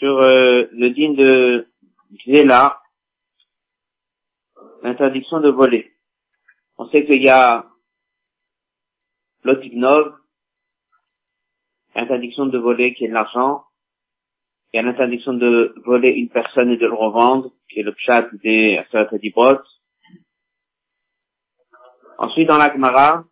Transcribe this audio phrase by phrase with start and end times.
[0.00, 1.68] sur euh, le digne de
[2.26, 2.80] Zéla,
[4.82, 5.92] l'interdiction de voler.
[6.78, 7.66] On sait qu'il y a
[9.44, 10.16] l'otignov,
[11.94, 13.64] l'interdiction de voler qui est l'argent,
[14.72, 17.92] il y a l'interdiction de voler une personne et de le revendre, qui est le
[17.92, 19.60] pshat des Aseret Dibot.
[22.16, 23.24] Ensuite, dans la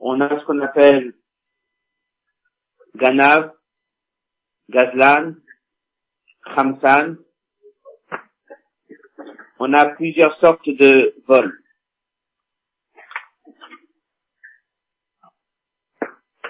[0.00, 1.14] on a ce qu'on appelle
[2.96, 3.52] Ganav,
[4.72, 5.34] Gazlan,
[6.54, 7.18] Khamsan.
[9.58, 11.62] On a plusieurs sortes de vols.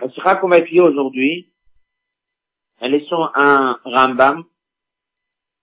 [0.01, 1.53] La sera qu'on va étudier aujourd'hui,
[2.81, 4.45] elle est sur un Rambam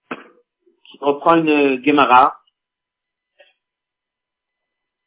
[0.09, 2.41] qui reprend une Gemara.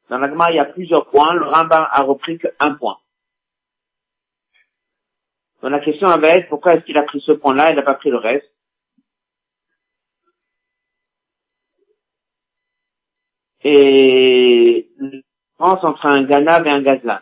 [0.09, 1.35] Dans la Gemara, il y a plusieurs points.
[1.35, 2.99] Le Rambam a repris qu'un point.
[5.63, 7.83] Donc la question va être pourquoi est-ce qu'il a pris ce point-là et il n'a
[7.83, 8.53] pas pris le reste?
[13.65, 17.21] Et la différence entre un Ganav et un Gazlan.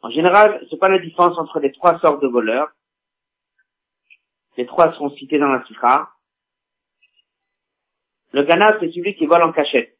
[0.00, 2.72] En général, c'est pas la différence entre les trois sortes de voleurs.
[4.56, 6.08] Les trois sont cités dans la Sikha.
[8.32, 9.98] Le Ganav, c'est celui qui vole en cachette.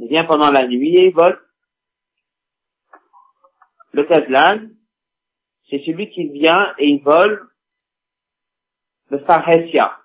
[0.00, 1.40] Il vient pendant la nuit et il vole.
[3.92, 4.68] Le Kazlan,
[5.68, 7.48] c'est celui qui vient et il vole
[9.08, 9.98] le Farhesia,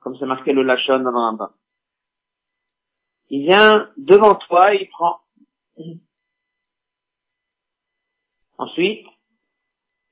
[0.00, 1.46] comme c'est marqué le Lachon dans le
[3.28, 5.20] Il vient devant toi et il prend.
[8.58, 9.06] Ensuite,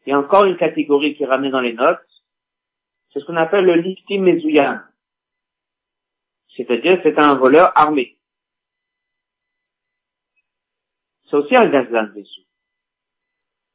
[0.04, 1.98] il y a encore une catégorie qui est ramenée dans les notes,
[3.12, 4.80] c'est ce qu'on appelle le liftim mezouyan.
[6.56, 8.18] C'est-à-dire, c'est un voleur armé.
[11.28, 12.49] C'est aussi un gazlan dessous.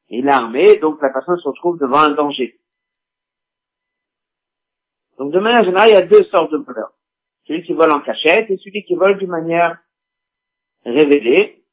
[0.09, 2.59] Il est armé, donc la personne se retrouve devant un danger.
[5.17, 6.93] Donc de manière générale, il y a deux sortes de voleurs.
[7.47, 9.79] Celui qui vole en cachette et celui qui vole d'une manière
[10.83, 11.63] révélée.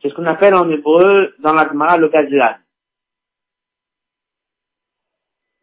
[0.00, 2.58] C'est ce qu'on appelle en hébreu dans l'agma le gazlan.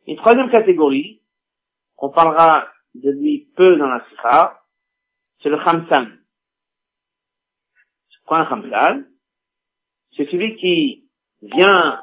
[0.07, 1.21] Une troisième catégorie,
[1.95, 4.61] qu'on parlera de lui peu dans la sikha,
[5.41, 6.07] c'est le khamsan.
[8.09, 9.05] C'est quoi un khamsan?
[10.15, 11.02] C'est celui qui
[11.43, 12.01] vient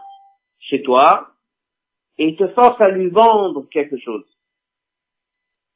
[0.58, 1.32] chez toi
[2.18, 4.26] et il te force à lui vendre quelque chose.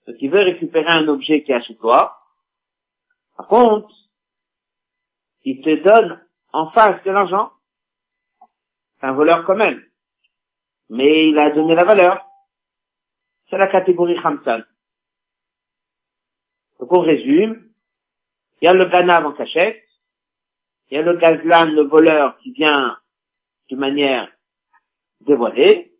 [0.06, 2.18] Donc il veut récupérer un objet qui est chez toi.
[3.36, 3.92] Par contre,
[5.42, 6.20] il te donne
[6.52, 7.52] en face de l'argent.
[9.00, 9.90] C'est un voleur comme elle.
[10.90, 12.24] Mais il a donné la valeur.
[13.48, 14.62] C'est la catégorie Khamsan.
[16.78, 17.70] Donc on résume.
[18.60, 19.82] Il y a le Ganav en cachette.
[20.90, 22.98] Il y a le Gazlan, le voleur qui vient
[23.70, 24.30] de manière
[25.20, 25.92] dévoilée.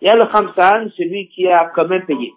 [0.00, 2.32] Il y a le Khamsan, celui qui a quand même payé.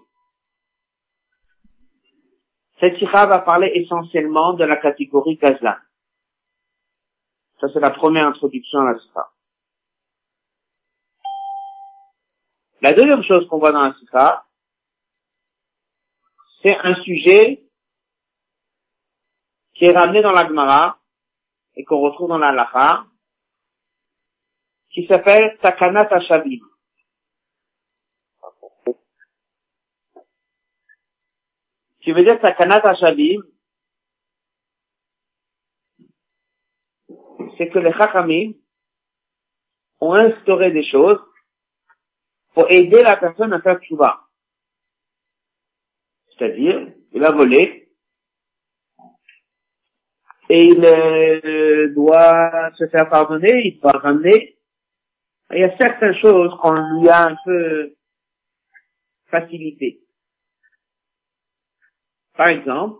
[2.79, 5.75] Cette sikha va parler essentiellement de la catégorie Gazlan.
[7.59, 9.29] Ça, c'est la première introduction à la sikha.
[12.81, 14.45] La deuxième chose qu'on voit dans la sikha,
[16.61, 17.61] c'est un sujet
[19.73, 20.99] qui est ramené dans la Gemara
[21.75, 23.05] et qu'on retrouve dans la Lacha,
[24.91, 26.59] qui s'appelle Takanat Hashabim.
[32.01, 33.41] Qui veut dire Takanat Hashabim,
[37.57, 38.53] c'est que les Chachamim
[39.99, 41.19] ont instauré des choses
[42.53, 44.21] pour aider la personne à faire tchouva.
[46.29, 47.89] C'est-à-dire, il a volé,
[50.49, 54.58] et il euh, doit se faire pardonner, il doit ramener.
[55.51, 57.95] Il y a certaines choses qu'on lui a un peu
[59.27, 59.99] facilité.
[62.35, 62.99] Par exemple,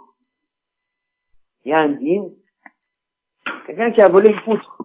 [1.64, 2.34] il y a un dîme,
[3.66, 4.84] quelqu'un qui a volé une poutre.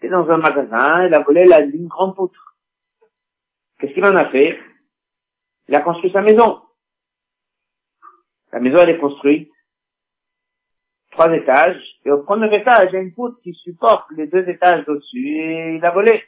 [0.00, 2.56] Il est dans un magasin, il a volé la, une grande poutre.
[3.78, 4.58] Qu'est-ce qu'il en a fait?
[5.68, 6.62] Il a construit sa maison.
[8.52, 9.50] La maison, elle est construite
[11.18, 14.48] trois étages, et au premier étage, il y a une poutre qui supporte les deux
[14.48, 16.22] étages au-dessus, et il a volé.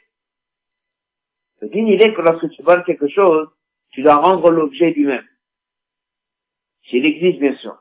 [1.61, 3.47] Le digne il est que lorsque tu voles quelque chose,
[3.91, 5.25] tu dois rendre l'objet lui-même.
[6.89, 7.77] S'il existe, bien sûr.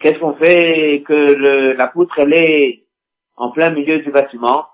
[0.00, 2.86] Qu'est-ce qu'on fait que la poutre, elle est
[3.36, 4.66] en plein milieu du bâtiment?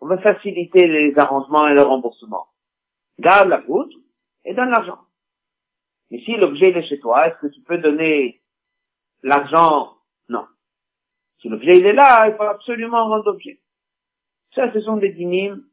[0.00, 2.48] On va faciliter les arrangements et le remboursement.
[3.20, 3.96] Garde la poutre
[4.44, 4.98] et donne l'argent.
[6.10, 8.40] Mais si l'objet est chez toi, est-ce que tu peux donner
[9.22, 9.96] l'argent?
[10.28, 10.46] Non.
[11.40, 13.60] Si l'objet il est là, il faut absolument rendre l'objet.
[14.54, 15.64] Ça, ce sont des dynimes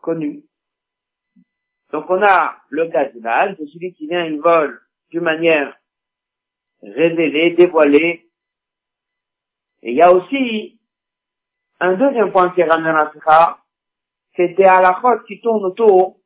[0.00, 0.44] connus.
[1.92, 4.80] Donc on a le gazmal, c'est celui qui vient, il vole
[5.10, 5.76] d'une manière
[6.82, 8.28] révélée, dévoilée.
[9.82, 10.80] Et il y a aussi
[11.80, 13.58] un deuxième point qui est ramené la
[14.36, 16.19] c'est des halakhot qui tournent autour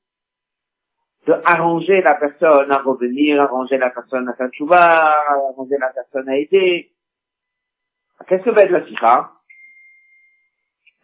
[1.27, 6.29] de arranger la personne à revenir, arranger la personne à faire tchouva, arranger la personne
[6.29, 6.93] à aider.
[8.29, 9.33] Qu'est-ce que va être la sikha?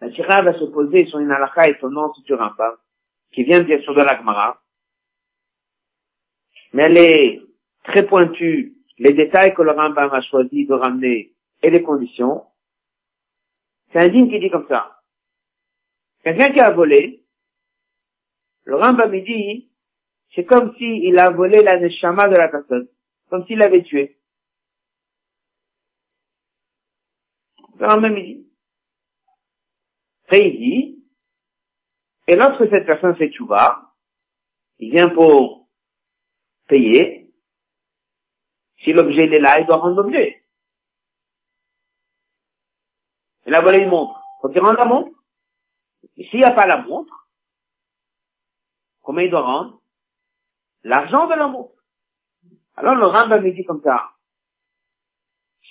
[0.01, 2.77] La sikha va se poser sur une halakha étonnante du Rambam,
[3.33, 4.61] qui vient bien sûr de l'Agmara,
[6.73, 7.43] mais elle est
[7.85, 11.33] très pointue, les détails que le Rambam a choisi de ramener
[11.63, 12.45] et les conditions.
[13.93, 15.01] C'est un digne qui dit comme ça.
[16.23, 17.25] Quelqu'un qui a volé,
[18.65, 19.70] le Rambam dit,
[20.35, 22.89] c'est comme s'il a volé la neshama de la personne,
[23.29, 24.19] comme s'il l'avait tué.
[27.79, 28.47] Le Rambam dit.
[30.25, 31.05] Après il dit,
[32.27, 33.93] et lorsque cette personne fait tchouva,
[34.79, 35.69] il vient pour
[36.69, 37.33] payer,
[38.85, 40.45] si l'objet est là, il doit rendre l'objet.
[43.47, 44.23] Il a volé une montre.
[44.41, 45.11] Faut qu'il rende la montre.
[46.17, 47.29] Et s'il n'y a pas la montre,
[49.03, 49.80] comment il doit rendre?
[50.83, 51.75] L'argent de la montre.
[52.77, 54.11] Alors le Rambam me dit comme ça.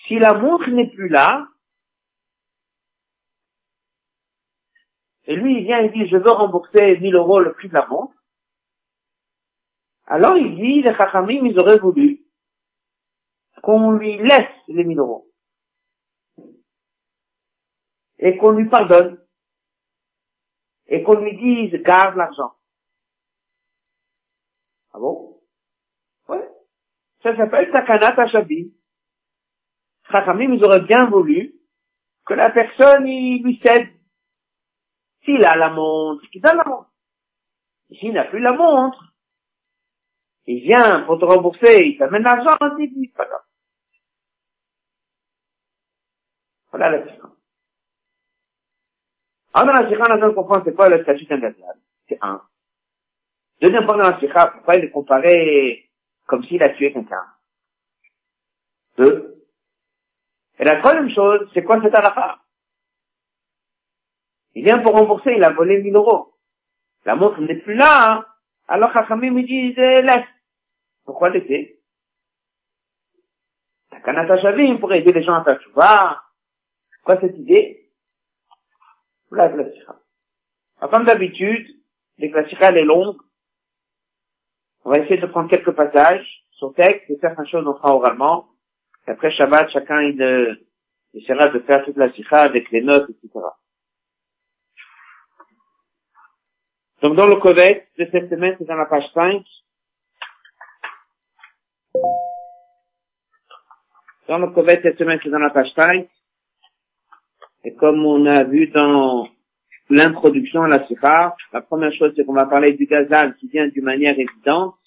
[0.07, 1.47] Si la montre n'est plus là,
[5.25, 7.87] et lui il vient et dit je veux rembourser 1000 euros le prix de la
[7.87, 8.13] montre,
[10.05, 12.25] alors il dit les Chachamim ils auraient voulu
[13.61, 15.27] qu'on lui laisse les 1000 euros
[18.19, 19.23] et qu'on lui pardonne
[20.87, 22.53] et qu'on lui dise garde l'argent.
[24.93, 25.39] Ah bon?
[26.27, 26.47] Ouais.
[27.23, 28.69] Ça s'appelle Takanat Hashabim.
[30.11, 31.55] Chachamim, ils auraient bien voulu
[32.25, 33.89] que la personne, il lui cède.
[35.23, 36.89] S'il a la montre, qu'il donne la montre.
[37.91, 39.13] S'il n'a plus la montre,
[40.45, 43.27] il vient pour te rembourser, il t'amène l'argent, il dit, pas.
[46.71, 47.37] Voilà la différence.
[49.53, 51.53] Alors dans la sikha, on a comprendre c'est quoi le statut d'un
[52.07, 52.41] C'est un.
[53.61, 55.89] Deuxième point dans la sikha, pourquoi il est comparé
[56.27, 57.25] comme s'il a tué quelqu'un?
[58.97, 59.45] Deux.
[60.59, 62.39] Et la troisième chose, c'est quoi cet halakha?
[64.55, 66.33] Il vient pour rembourser, il a volé 1000 euros.
[67.05, 68.25] La montre n'est plus là, hein.
[68.67, 70.27] alors Chachamim me dit, laisse.
[71.05, 71.79] Pourquoi laisser
[73.89, 76.21] Takanata Shavim pour aider les gens à faire vois
[77.03, 77.89] Quoi cette idée?
[79.31, 79.95] La sikha.
[80.89, 81.67] Comme d'habitude,
[82.17, 83.17] les que la est longue,
[84.89, 88.47] on va essayer de prendre quelques passages sur texte et certaines choses on fera oralement.
[89.07, 90.55] Et après Shabbat, chacun il, euh,
[91.13, 93.39] essaiera de faire toute la sikha avec les notes, etc.
[97.03, 99.43] Donc dans le codex de cette semaine, c'est dans la page 5.
[104.27, 106.09] Dans le de cette semaine, c'est dans la page 5.
[107.63, 109.29] Et comme on a vu dans
[109.91, 113.67] l'introduction à la sikha, la première chose, c'est qu'on va parler du gazal qui vient
[113.67, 114.78] d'une manière évidente.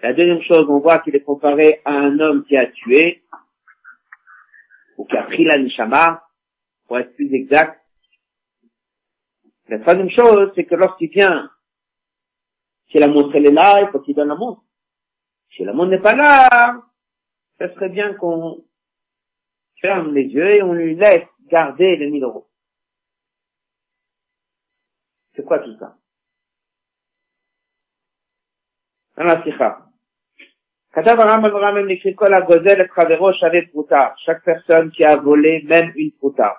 [0.00, 3.24] La deuxième chose, on voit qu'il est comparé à un homme qui a tué,
[4.96, 6.24] ou qui a pris la nishama,
[6.86, 7.84] pour être plus exact.
[9.68, 11.50] La troisième chose, c'est que lorsqu'il vient,
[12.90, 14.62] si la montre elle est là, il faut qu'il donne la montre.
[15.50, 16.82] Si la montre n'est pas là,
[17.58, 18.64] ça serait bien qu'on
[19.80, 22.48] ferme les yeux et on lui laisse garder les 1000 euros.
[25.34, 25.96] C'est quoi tout ça?
[29.16, 29.87] Dans la sikha.
[31.04, 31.16] Chaque
[34.44, 36.56] personne qui a volé même une pruta.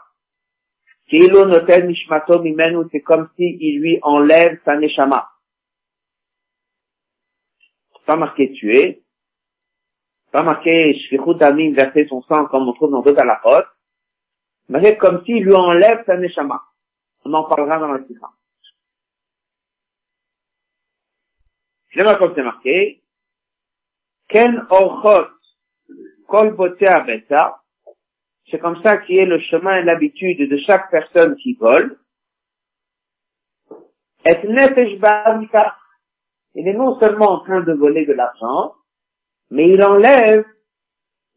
[1.10, 5.30] c'est comme si il lui enlève sa neshama.
[8.06, 9.04] Pas marqué tuer.
[10.32, 13.68] Pas marqué shvichut amim verser son sang comme on trouve dans d'autres halachot.
[14.70, 16.62] Mais c'est comme s'il lui enlève sa neshama.
[17.26, 18.30] On en parlera dans la sikha.
[21.90, 22.99] Finalement, comme c'est marqué,
[24.30, 25.28] Ken orchot
[26.28, 27.62] kol beta,
[28.50, 32.00] c'est comme ça qui est le chemin et l'habitude de chaque personne qui vole.
[34.26, 35.00] Et nefesh
[36.56, 38.76] il est non seulement en train de voler de l'argent,
[39.50, 40.46] mais il enlève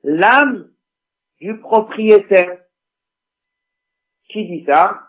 [0.02, 0.70] l'âme
[1.40, 2.58] du propriétaire.
[4.28, 5.00] Qui dit ça?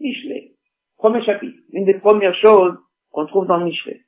[0.00, 0.54] Michelet.
[0.96, 1.58] Premier chapitre.
[1.72, 2.76] Une des premières choses
[3.10, 4.04] qu'on trouve dans Michelet.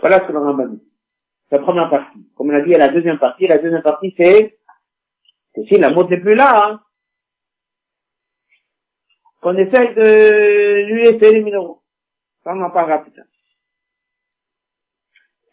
[0.00, 0.82] Voilà ce que le Rambam dit.
[1.50, 2.26] la première partie.
[2.36, 3.46] Comme on a dit, a la deuxième partie.
[3.46, 4.58] La deuxième partie, c'est
[5.54, 6.80] que si la montre n'est plus là, hein,
[9.40, 11.82] qu'on essaye de lui laisser les minéraux.
[12.44, 13.24] Ça, on en parlera plus tard.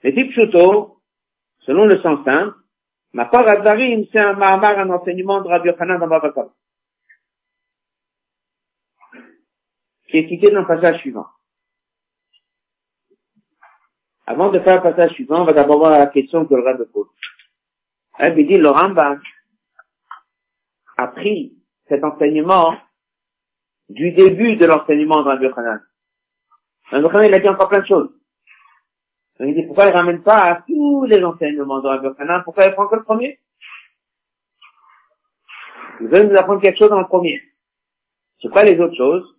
[0.03, 1.01] Les types Pshuto,
[1.59, 2.55] selon le sens simple,
[3.13, 6.53] Makor Azarim, c'est un Mahamar, un enseignement de Rabbi Yochanan dans.
[10.09, 11.25] Qui est cité dans le passage suivant.
[14.29, 16.83] Avant de faire le passage suivant, on va d'abord voir la question que le Rabbi
[16.91, 17.07] pose.
[18.19, 19.21] Il dit, le Rambam
[20.97, 21.53] a pris
[21.87, 22.75] cet enseignement
[23.87, 25.79] du début de l'enseignement de Rabbi Yochanan.
[26.91, 28.09] Rabbi Yochanan, il a dit encore plein de choses.
[29.39, 32.73] il dit, pourquoi il ramène pas à tous les enseignements de Rabbi Yochanan Pourquoi il
[32.73, 33.39] prend que le premier?
[36.01, 37.41] Il veut nous apprendre quelque chose dans le premier.
[38.41, 39.36] C'est quoi les autres choses?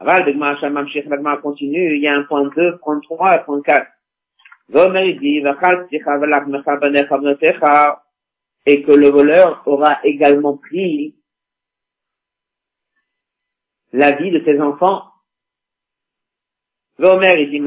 [0.00, 0.24] Aval,
[1.42, 3.86] continue, il y a un point 2, point 3 et point 4.
[4.70, 5.42] Zomer, il dit,
[8.66, 11.16] et que le voleur aura également pris
[13.92, 15.04] la vie de ses enfants.
[16.98, 17.60] L'Omer, dit,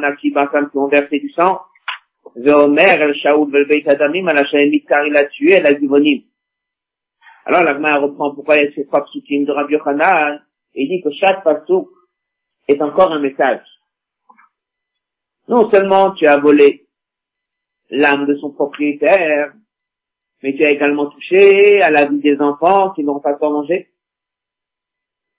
[0.00, 1.60] Naki, Basam, qui ont versé du sang.
[2.34, 5.62] L'Omer, El Shaoud, Vel Beit Adamim, il a tué.
[7.46, 10.42] Alors, l'Agma reprend pourquoi il y a ces trois psukim de Rabbi Yochanan,
[10.74, 11.88] et dit que chaque pasouk
[12.66, 13.64] est encore un message.
[15.48, 16.86] Non seulement tu as volé
[17.88, 19.52] l'âme de son propriétaire,
[20.42, 23.90] mais tu as également touché à la vie des enfants qui n'ont pas quoi manger.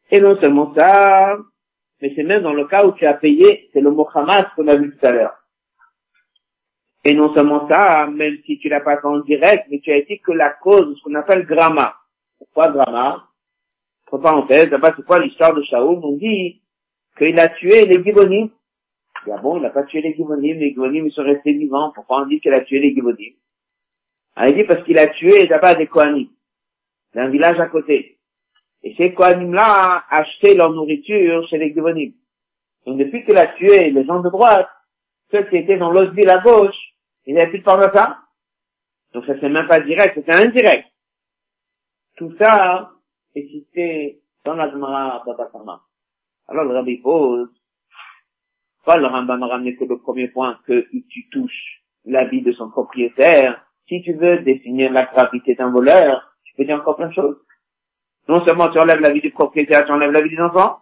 [0.09, 1.37] Et non seulement ça,
[2.01, 4.69] mais c'est même dans le cas où tu as payé, c'est le mot Hamas qu'on
[4.69, 5.35] a vu tout à l'heure.
[7.03, 9.97] Et non seulement ça, même si tu l'as pas fait en direct, mais tu as
[9.97, 11.95] été que la cause de ce qu'on appelle gramma.
[12.37, 13.27] Pourquoi gramma?
[14.07, 15.99] Entre parenthèses, d'abord c'est quoi l'histoire de Shaoul?
[16.03, 16.61] On dit
[17.17, 18.49] qu'il a tué les Gibonim.
[19.29, 21.91] Ah bon, il n'a pas tué les Gibonim, les Gibonim ils sont restés vivants.
[21.93, 23.33] Pourquoi on dit qu'il a tué les Gibonim?
[24.35, 26.27] Ah, il dit parce qu'il a tué d'abord des Kohanim,
[27.13, 28.17] d'un village à côté.
[28.83, 32.13] Et ces Kohanim-là acheté leur nourriture chez les Givonim.
[32.85, 34.69] Donc depuis qu'il a tué les gens de droite,
[35.31, 36.86] ceux qui étaient dans l'autre ville à gauche,
[37.27, 38.17] ils n'avaient plus de ça.
[39.13, 40.87] Donc ça c'est même pas direct, c'était indirect.
[42.15, 42.91] Tout ça
[43.35, 45.83] est cité dans la Gemara Babatama.
[46.47, 47.49] Alors le rabbi pose,
[48.85, 52.53] pas le Rambam a ramené que le premier point, que tu touches la vie de
[52.53, 57.09] son propriétaire, si tu veux définir la gravité d'un voleur, tu peux dire encore plein
[57.09, 57.37] de choses.
[58.29, 60.79] Non seulement tu enlèves la vie du propriétaire, tu enlèves la vie des enfants,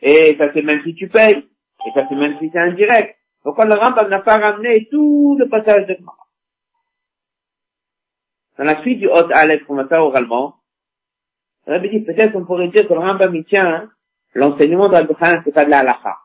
[0.00, 1.46] et ça c'est même si tu payes,
[1.86, 3.17] et ça c'est même si c'est indirect.
[3.42, 6.26] Pourquoi le Rambam n'a pas ramené tout le passage de Gemara
[8.58, 10.56] Dans la suite du Hot Aleph qu'on va faire oralement,
[11.66, 13.90] on dit peut-être qu'on pourrait dire que le Rambam il tient
[14.34, 16.16] l'enseignement d'Al Bukhan, c'est pas de la halakha.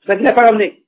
[0.00, 0.84] C'est ça qu'il n'a pas ramené.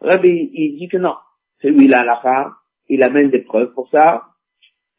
[0.00, 1.16] Rabbi, il dit que non.
[1.60, 2.56] Celui là, l'alakha,
[2.88, 4.28] il amène des preuves pour ça.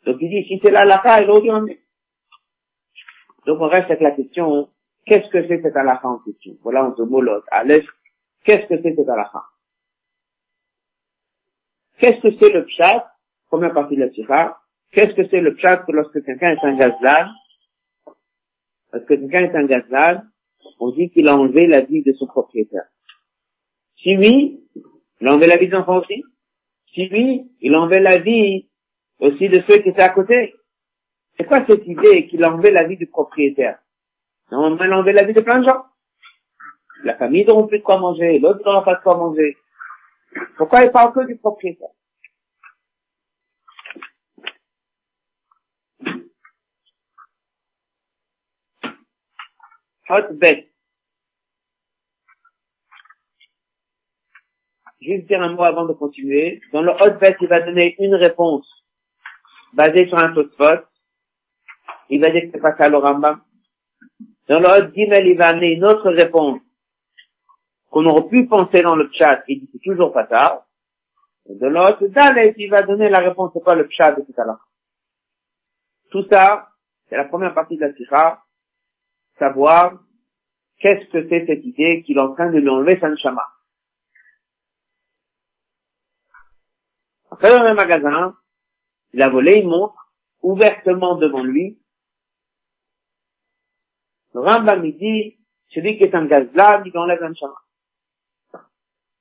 [0.05, 1.79] Donc il dit, si c'est l'alakha, il aurait dû
[3.47, 4.69] Donc on reste avec la question,
[5.05, 6.57] qu'est-ce que c'est cette halakha en question?
[6.63, 7.45] Voilà, on se molote.
[7.63, 7.85] L'est,
[8.43, 9.43] qu'est-ce que c'est cette halakha?
[11.97, 13.09] Qu'est-ce que c'est le pshat
[13.47, 14.57] Première partie de la sikha?
[14.91, 17.29] Qu'est-ce que c'est le pshat lorsque quelqu'un est un gazlan
[18.91, 20.23] Lorsque quelqu'un est un gazlan,
[20.79, 22.85] on dit qu'il a enlevé la vie de son propriétaire.
[24.03, 24.61] Si oui,
[25.21, 26.21] il enlevait la vie des enfants aussi.
[26.93, 28.67] Si oui, il enlevait la vie
[29.19, 30.53] aussi de ceux qui étaient à côté.
[31.37, 33.79] C'est quoi cette idée qu'il enlevait la vie du propriétaire?
[34.51, 35.85] Non, il enlevait la vie de plein de gens.
[37.03, 39.55] La famille n'aura plus de quoi manger, l'autre n'aura pas de quoi manger.
[40.57, 41.89] Pourquoi il parle que du propriétaire?
[50.31, 50.67] Bête.
[55.07, 56.61] juste dire un mot avant de continuer.
[56.73, 58.67] Dans le Hotbet, il va donner une réponse
[59.73, 60.85] basée sur un spot.
[62.09, 63.41] Il va dire que c'est pas ça le Rambam.
[64.47, 66.61] Dans le il va amener une autre réponse
[67.89, 69.43] qu'on aurait pu penser dans le chat.
[69.47, 70.65] Il dit c'est toujours pas ça.
[71.49, 74.41] Et le Hot Dalet, il va donner la réponse c'est pas le chat de tout
[74.41, 74.59] à.
[76.11, 76.69] Tout ça,
[77.09, 78.43] c'est la première partie de la sikha.
[79.39, 79.99] Savoir
[80.79, 83.45] qu'est-ce que c'est cette idée qu'il est en train de lui enlever sa neshama.
[87.31, 88.35] Après, dans un magasin,
[89.13, 90.11] il a volé une montre,
[90.41, 91.79] ouvertement devant lui.
[94.37, 95.35] Le Rambam, il dit,
[95.69, 97.55] celui qui est un gazlan, il enlève un chama.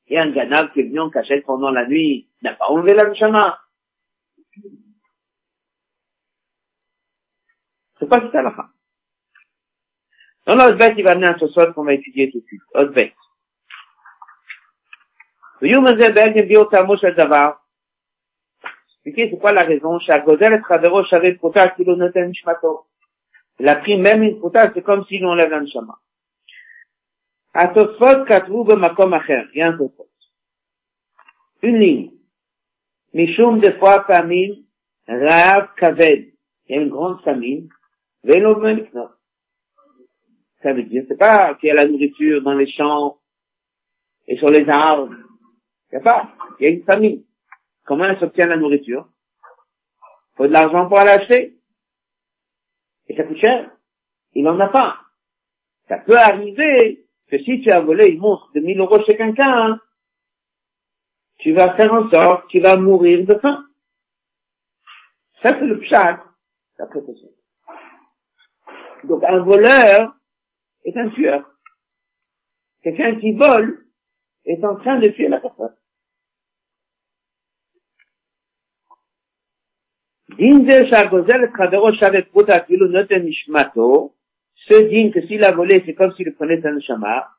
[0.08, 3.14] Et un ganav qui est venu en cachette pendant la nuit, n'a pas enlevé la
[3.14, 3.58] chama.
[7.98, 8.68] C'est pas ça la fin.
[10.44, 12.60] Dans bête, il va amener un Tosot qu'on va étudier tout de suite.
[12.74, 13.14] Autre bête.
[19.06, 19.98] Expliquez c'est quoi la raison?
[19.98, 20.12] Il
[23.58, 25.98] la prime, même une kouta, c'est comme si l'on enlève l'anshama.
[27.54, 29.44] Atosfot katvu b'makom acher.
[29.54, 30.08] Il y a un tosfot.
[31.62, 32.10] Une ligne.
[33.14, 34.56] Mishum de fois pamim,
[35.08, 36.32] rav kaved.
[36.68, 37.68] Il y a une grande famine.
[38.24, 39.08] Vélo non.
[40.62, 43.18] Ça veut dire, c'est pas qu'il y a la nourriture dans les champs
[44.26, 45.14] et sur les arbres.
[45.92, 46.30] Il n'y a pas.
[46.58, 47.22] Il y a une famine.
[47.84, 49.08] Comment elle s'obtient la nourriture?
[50.36, 51.55] Faut de l'argent pour l'acheter.
[53.08, 53.70] Et ça coûte cher.
[54.32, 54.98] Il n'en a pas.
[55.88, 59.80] Ça peut arriver que si tu as volé une montre de 1000 euros chez quelqu'un,
[61.38, 63.64] tu vas faire en sorte qu'il va mourir de faim.
[65.42, 66.24] Ça, c'est le pshat,
[66.78, 67.00] d'après
[69.04, 70.14] Donc, un voleur
[70.84, 71.48] est un tueur.
[72.82, 73.86] Quelqu'un qui vole
[74.44, 75.76] est en train de tuer la personne.
[84.68, 87.36] Ce digne que s'il a volé, c'est comme s'il prenait un chamar,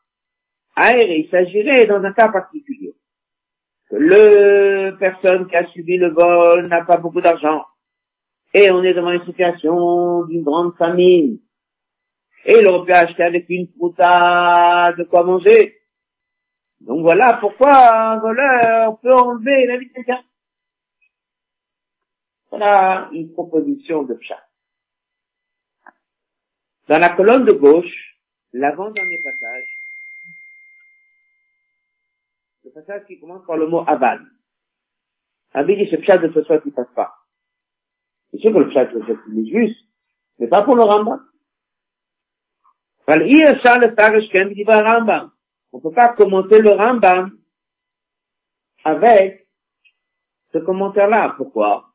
[0.78, 2.96] il s'agirait dans un cas particulier.
[3.90, 7.64] Que le personne qui a subi le vol n'a pas beaucoup d'argent.
[8.54, 11.40] Et on est devant une situation d'une grande famine.
[12.46, 15.76] Et il aurait pu acheter avec une prouta de quoi manger.
[16.82, 20.22] Donc voilà pourquoi un voleur peut enlever la vie de quelqu'un.
[22.50, 24.44] Voilà une proposition de chat.
[26.88, 28.18] Dans la colonne de gauche,
[28.54, 29.66] l'avant-dernier passage,
[32.64, 34.26] le passage qui commence par le mot aval.
[35.54, 37.14] Rabbi dit ce pshat de ce soir qui passe pas.
[38.32, 39.86] C'est sûr que le pshat de ce est juste,
[40.40, 41.24] mais pas pour le Rambam.
[43.10, 43.16] On
[45.78, 47.38] ne peut pas commenter le Rambam
[48.84, 49.48] avec
[50.52, 51.34] ce commentaire-là.
[51.38, 51.87] Pourquoi?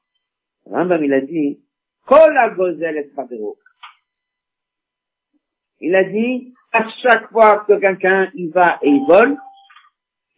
[0.67, 1.61] Rambam, il a dit,
[2.07, 3.11] gozel
[5.81, 9.37] il a dit, à chaque fois que quelqu'un y va et il vole,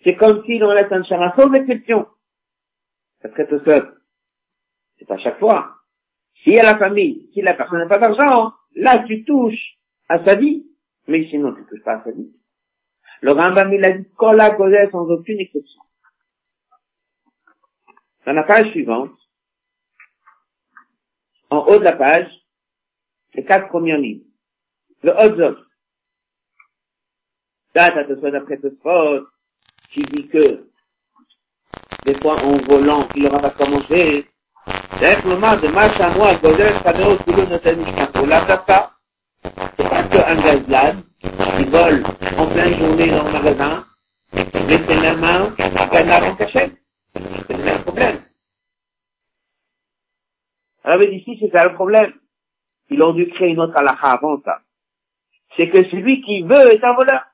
[0.03, 2.07] c'est comme s'il en laisse un chara, sauf exception.
[3.21, 3.95] Ça serait tout seul.
[4.99, 5.77] C'est pas chaque fois.
[6.43, 10.23] Si y a la famille, si la personne n'a pas d'argent, là tu touches à
[10.25, 10.67] sa vie,
[11.09, 12.33] mais sinon tu touches pas à sa vie.
[13.23, 15.81] Le Rambam il a dit la causait sans aucune exception.
[18.27, 19.13] Dans la page suivante,
[21.55, 22.29] en haut de la page,
[23.35, 24.25] les quatre premières lignes.
[25.03, 25.59] Le Hodzot.
[27.75, 29.27] Date à soit après faute,
[29.93, 30.67] qui dit que,
[32.07, 34.27] des fois, en volant, il aura pas commencé,
[35.01, 38.93] c'est moment de match à moi, Godel, Kadeo, Koulou, Noten, Mishkapo, la data,
[39.43, 42.05] c'est pas que un gazlade, qui vole
[42.39, 43.85] en pleine journée dans le magasin,
[44.33, 46.73] mais c'est la main, n'a rien caché.
[47.15, 48.24] C'est le même problème.
[50.85, 52.13] Alors, ici, c'est ça le problème.
[52.91, 54.61] Ils ont dû créer une autre halakha avant ça
[55.57, 57.25] c'est que celui qui veut est un voleur.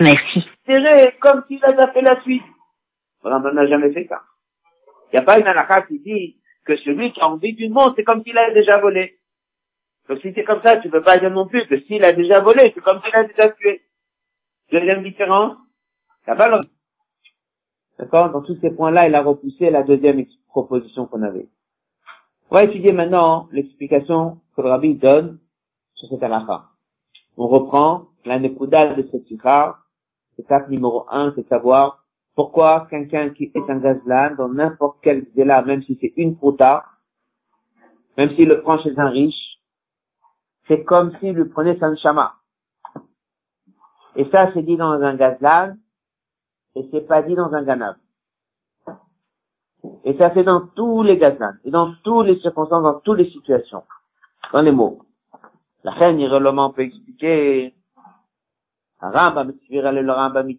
[0.00, 0.44] Merci.
[0.66, 2.42] C'est comme s'il avait fait la suite.
[3.22, 4.22] On n'a jamais fait ça.
[5.12, 7.94] Il n'y a pas une halakha qui dit que celui qui a envie d'une montre,
[7.96, 9.18] c'est comme s'il a déjà volé.
[10.08, 12.40] Donc si c'est comme ça, tu peux pas dire non plus que s'il a déjà
[12.40, 13.82] volé, c'est comme s'il a déjà tué.
[14.70, 15.56] Deuxième différence,
[16.26, 16.58] la pas
[17.98, 18.30] D'accord?
[18.30, 21.46] Dans tous ces points-là, il a repoussé la deuxième proposition qu'on avait.
[22.50, 25.38] On va étudier maintenant l'explication que le rabbi donne
[25.94, 26.70] sur cette halakha.
[27.36, 29.78] On reprend la nekuda de cette sikha.
[30.38, 32.04] Étape numéro un, c'est savoir
[32.34, 36.84] pourquoi quelqu'un qui est un gazlan, dans n'importe quel là, même si c'est une prouta,
[38.16, 39.60] même s'il le prend chez un riche,
[40.66, 42.34] c'est comme s'il lui prenait un chama.
[44.16, 45.76] Et ça, c'est dit dans un gazlan,
[46.74, 47.96] et c'est pas dit dans un ganav.
[50.04, 53.30] Et ça, c'est dans tous les gazlans, et dans toutes les circonstances, dans toutes les
[53.30, 53.84] situations,
[54.52, 55.02] dans les mots.
[55.82, 56.30] La reine, il
[56.74, 57.74] peut expliquer,
[59.00, 60.58] Rambam, le Rambam, il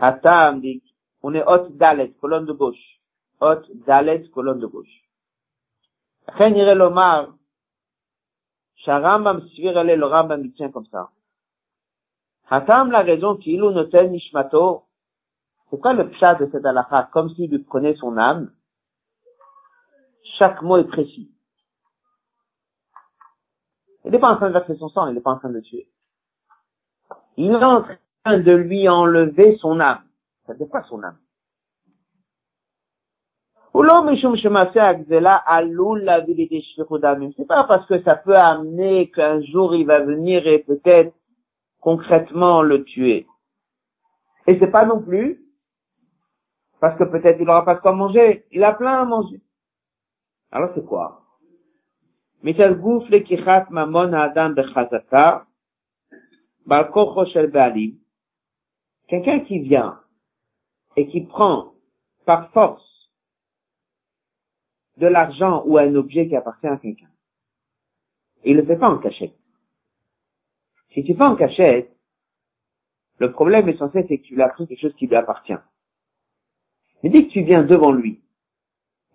[0.00, 0.82] Hatam dit,
[1.22, 3.00] on est hot dalet, colonne de gauche.
[3.40, 5.04] Hot dalet, colonne de gauche.
[6.26, 7.28] La reine, il relomar,
[8.76, 11.10] Sharambam, le Rambam, il tient comme ça.
[12.50, 14.84] Hatam, la raison qu'il ou noten nishmato,
[15.70, 18.50] c'est quoi le pshat de cette halakha, comme s'il lui prenait son âme?
[20.38, 21.30] Chaque mot est précis.
[24.04, 25.60] Il n'est pas en train de verser son sang, il n'est pas en train de
[25.60, 25.90] tuer.
[27.36, 30.02] Il est en train de lui enlever son âme.
[30.46, 31.18] Ça veut dire quoi son âme?
[37.36, 41.14] C'est pas parce que ça peut amener qu'un jour il va venir et peut-être
[41.80, 43.26] concrètement le tuer.
[44.46, 45.47] Et c'est pas non plus
[46.80, 48.46] parce que peut-être il n'aura pas de quoi manger.
[48.52, 49.40] Il a plein à manger.
[50.50, 51.22] Alors c'est quoi?
[59.08, 60.00] Quelqu'un qui vient
[60.96, 61.74] et qui prend
[62.24, 62.84] par force
[64.98, 67.08] de l'argent ou un objet qui appartient à quelqu'un.
[68.44, 69.34] Il ne le fait pas en cachette.
[70.92, 71.90] Si tu fais en cachette,
[73.18, 75.58] le problème essentiel, c'est que tu l'as pris quelque chose qui lui appartient.
[77.02, 78.20] Mais dès que tu viens devant lui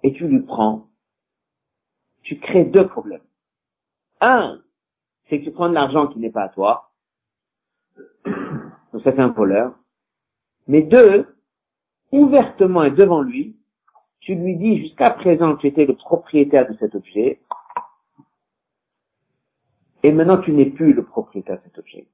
[0.03, 0.87] et tu lui prends,
[2.23, 3.21] tu crées deux problèmes.
[4.21, 4.61] Un,
[5.29, 6.91] c'est que tu prends de l'argent qui n'est pas à toi.
[8.25, 9.75] Donc ça c'est un voleur.
[10.67, 11.35] Mais deux,
[12.11, 13.57] ouvertement et devant lui,
[14.19, 17.41] tu lui dis jusqu'à présent tu étais le propriétaire de cet objet,
[20.03, 22.07] et maintenant tu n'es plus le propriétaire de cet objet.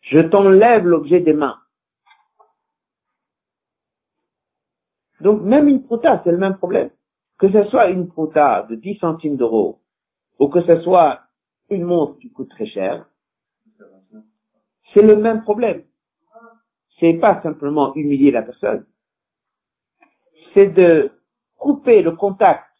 [0.00, 1.60] Je t'enlève l'objet des mains.
[5.24, 6.90] Donc même une prouta, c'est le même problème.
[7.38, 9.80] Que ce soit une prouta de 10 centimes d'euros,
[10.38, 11.22] ou que ce soit
[11.70, 13.06] une montre qui coûte très cher,
[14.92, 15.82] c'est le même problème.
[17.00, 18.86] C'est pas simplement humilier la personne,
[20.52, 21.10] c'est de
[21.56, 22.70] couper le contact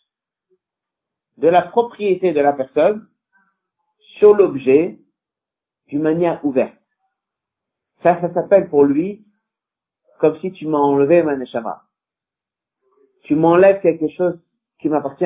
[1.38, 3.09] de la propriété de la personne
[4.18, 4.98] sur l'objet
[5.88, 6.76] d'une manière ouverte.
[8.02, 9.24] Ça, ça s'appelle pour lui
[10.20, 11.84] comme si tu m'as enlevé ma neshama.
[13.25, 14.39] Tu m'enlèves quelque chose
[14.79, 15.25] qui m'appartient.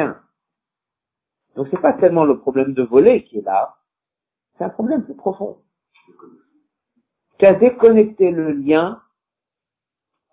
[1.56, 3.76] Donc c'est pas tellement le problème de voler qui est là,
[4.56, 5.58] c'est un problème plus profond.
[7.38, 9.02] Tu as déconnecté le lien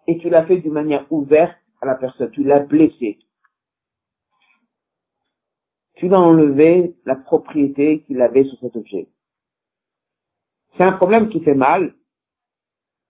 [0.08, 3.20] et tu l'as fait d'une manière ouverte à la personne, tu l'as blessé.
[5.96, 9.08] Tu l'as enlevé la propriété qu'il avait sur cet objet.
[10.78, 11.96] C'est un problème qui fait mal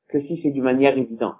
[0.07, 1.37] que si c'est d'une manière évidente.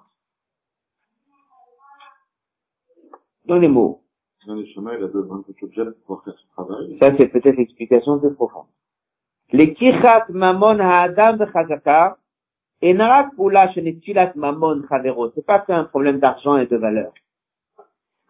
[3.47, 4.01] Dans les mots.
[4.47, 6.97] il a besoin de pour faire son travail.
[6.99, 8.67] Ça, c'est peut-être l'explication plus profonde.
[9.51, 12.17] Les kichat mamon ha'adam chazaka,
[12.81, 15.31] et narak poula shenetilat mamon chavero.
[15.36, 17.13] C'est pas un problème d'argent et de valeur.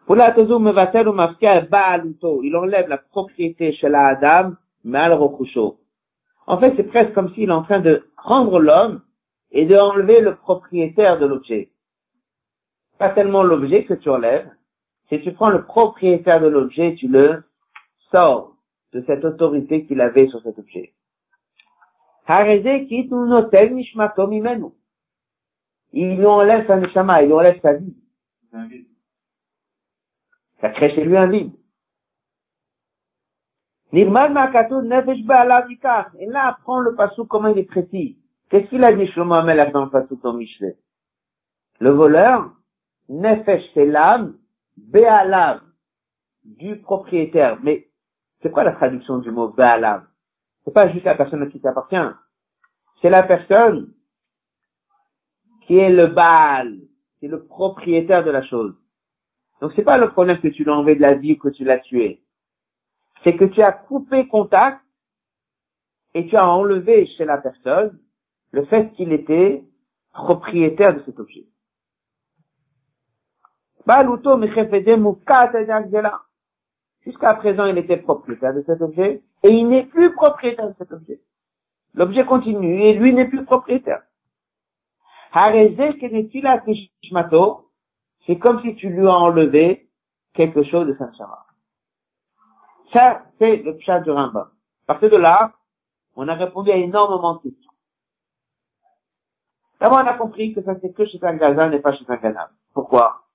[0.06, 2.42] Poula tozu mevatel ou mafkia ba'aluto.
[2.42, 4.52] Il enlève la propriété chez la Adam,
[4.84, 5.78] mal rokusho.
[6.46, 9.02] En fait, c'est presque comme s'il est en train de prendre l'homme
[9.50, 11.70] et de enlever le propriétaire de l'objet.
[12.98, 14.48] Pas tellement l'objet que tu enlèves,
[15.08, 17.44] si tu prends le propriétaire de l'objet, tu le
[18.10, 18.56] sors
[18.92, 20.94] de cette autorité qu'il avait sur cet objet.
[25.92, 27.96] Il lui enlève sa neshama, il lui enlève sa vie.
[30.60, 31.52] Ça crée chez lui un vide.
[33.92, 36.08] Makatou Nefesh Ba'alavikach.
[36.18, 38.18] Et là, apprends le passou comment il est précis.
[38.50, 40.76] Qu'est-ce qu'il a dit Shlomo Amelach dans le passou dans Michelet?
[41.78, 42.50] Le voleur,
[43.08, 44.36] Nefesh c'est l'âme,
[44.76, 45.60] Béalav,
[46.44, 47.58] du propriétaire.
[47.62, 47.88] Mais
[48.42, 50.04] c'est quoi la traduction du mot Béalav
[50.64, 51.96] C'est pas juste la personne à qui t'appartient.
[53.00, 53.92] C'est la personne
[55.66, 56.78] qui est le Baal,
[57.18, 58.74] qui est le propriétaire de la chose.
[59.60, 61.64] Donc c'est pas le problème que tu l'as enlevé de la vie ou que tu
[61.64, 62.22] l'as tué.
[63.24, 64.80] C'est que tu as coupé contact
[66.14, 67.98] et tu as enlevé chez la personne
[68.52, 69.64] le fait qu'il était
[70.12, 71.46] propriétaire de cet objet.
[77.04, 80.92] Jusqu'à présent, il était propriétaire de cet objet et il n'est plus propriétaire de cet
[80.92, 81.20] objet.
[81.94, 84.02] L'objet continue et lui n'est plus propriétaire.
[88.26, 89.88] C'est comme si tu lui as enlevé
[90.34, 91.10] quelque chose de sa
[92.92, 94.48] Ça, c'est le chat du Rambam.
[94.88, 95.52] À partir de là,
[96.16, 97.72] on a répondu à énormément de questions.
[99.80, 102.16] D'abord, on a compris que ça c'est que chez un gazan et pas chez un
[102.16, 102.48] ganav.
[102.72, 103.25] Pourquoi?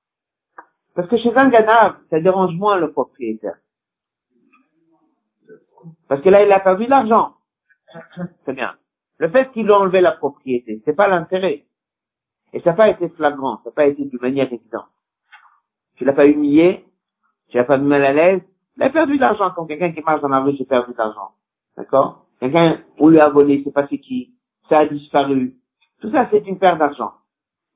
[0.95, 3.57] Parce que chez un ganav, ça dérange moins le propriétaire.
[6.07, 7.35] Parce que là, il a perdu l'argent.
[8.45, 8.75] C'est bien.
[9.17, 11.65] Le fait qu'il a enlevé la propriété, c'est pas l'intérêt.
[12.53, 14.89] Et ça n'a pas été flagrant, ça n'a pas été d'une manière évidente.
[15.95, 16.85] Tu l'as pas humilié,
[17.49, 18.41] tu l'as pas mis mal à l'aise,
[18.77, 19.51] il a perdu de l'argent.
[19.55, 21.31] Quand quelqu'un qui marche dans la rue, j'ai perdu de l'argent.
[21.77, 22.25] D'accord?
[22.39, 24.33] Quelqu'un, on lui a volé, c'est pas c'est qui,
[24.67, 25.55] ça a disparu.
[26.01, 27.13] Tout ça, c'est une perte d'argent.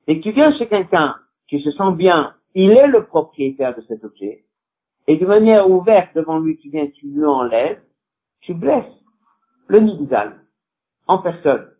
[0.08, 1.16] Et tu viens chez quelqu'un
[1.48, 4.46] qui se sent bien, il est le propriétaire de cet objet,
[5.06, 7.82] et de manière ouverte devant lui, tu viens, tu lui enlèves,
[8.40, 9.04] tu blesses
[9.68, 10.40] le nidal
[11.06, 11.70] en personne.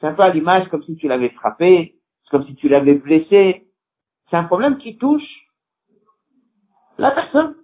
[0.00, 2.00] C'est un peu à l'image comme si tu l'avais frappé,
[2.32, 3.68] comme si tu l'avais blessé.
[4.28, 5.46] C'est un problème qui touche
[6.98, 7.54] La personne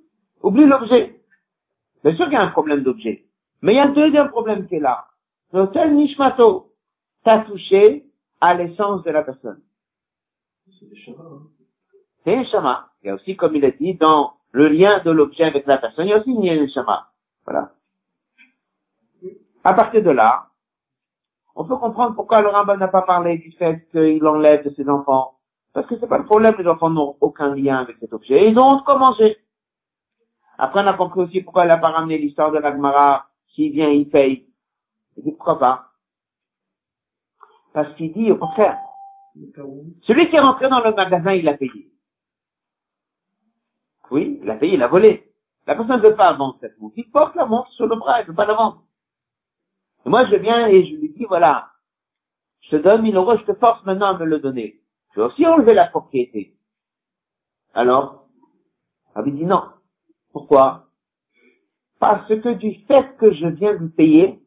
[0.40, 1.20] oublie l'objet.
[2.04, 3.26] Bien sûr qu'il y a un problème d'objet.
[3.60, 5.06] Mais il y a un deuxième problème qui est là.
[5.52, 6.72] L'hôtel Nishmato,
[7.24, 8.06] t'as touché
[8.40, 9.60] à l'essence de la personne.
[10.68, 11.48] Hein.
[12.26, 12.88] C'est un shama.
[13.02, 15.78] Il y a aussi, comme il a dit, dans le lien de l'objet avec la
[15.78, 17.06] personne, il y a aussi une lien de shama.
[17.44, 17.70] Voilà.
[19.62, 20.48] À partir de là,
[21.54, 24.88] on peut comprendre pourquoi le Rambam n'a pas parlé du fait qu'il enlève de ses
[24.88, 25.34] enfants.
[25.72, 28.50] Parce que c'est pas le problème, les enfants n'ont aucun lien avec cet objet.
[28.50, 29.36] Ils ont commencé.
[30.58, 33.26] Après, on a compris aussi pourquoi il n'a pas ramené l'histoire de l'Agmara.
[33.54, 34.48] S'il vient, il paye.
[35.16, 35.90] Il dit pourquoi pas?
[37.72, 38.78] Parce qu'il dit au contraire,
[40.02, 41.92] celui qui est rentré dans le magasin, il a payé.
[44.10, 45.32] Oui, il a payé, il a volé.
[45.66, 46.94] La personne ne veut pas vendre cette montre.
[46.96, 48.82] Il porte la montre sur le bras, il ne veut pas la vendre.
[50.04, 51.70] Et moi, je viens et je lui dis, voilà,
[52.60, 54.80] je te donne 1000 euros, je te force maintenant à me le donner.
[55.14, 56.56] Je vais aussi enlever la propriété.
[57.74, 58.28] Alors,
[59.24, 59.62] il dit non.
[60.32, 60.86] Pourquoi?
[61.98, 64.38] Parce que du fait que je viens de payer,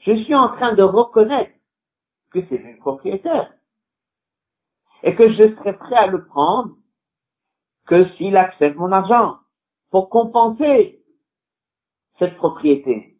[0.00, 1.52] je suis en train de reconnaître
[2.30, 3.52] que c'est le propriétaire.
[5.02, 6.76] Et que je serai prêt à le prendre
[7.88, 9.38] que s'il accepte mon argent
[9.90, 11.00] pour compenser
[12.18, 13.16] cette propriété.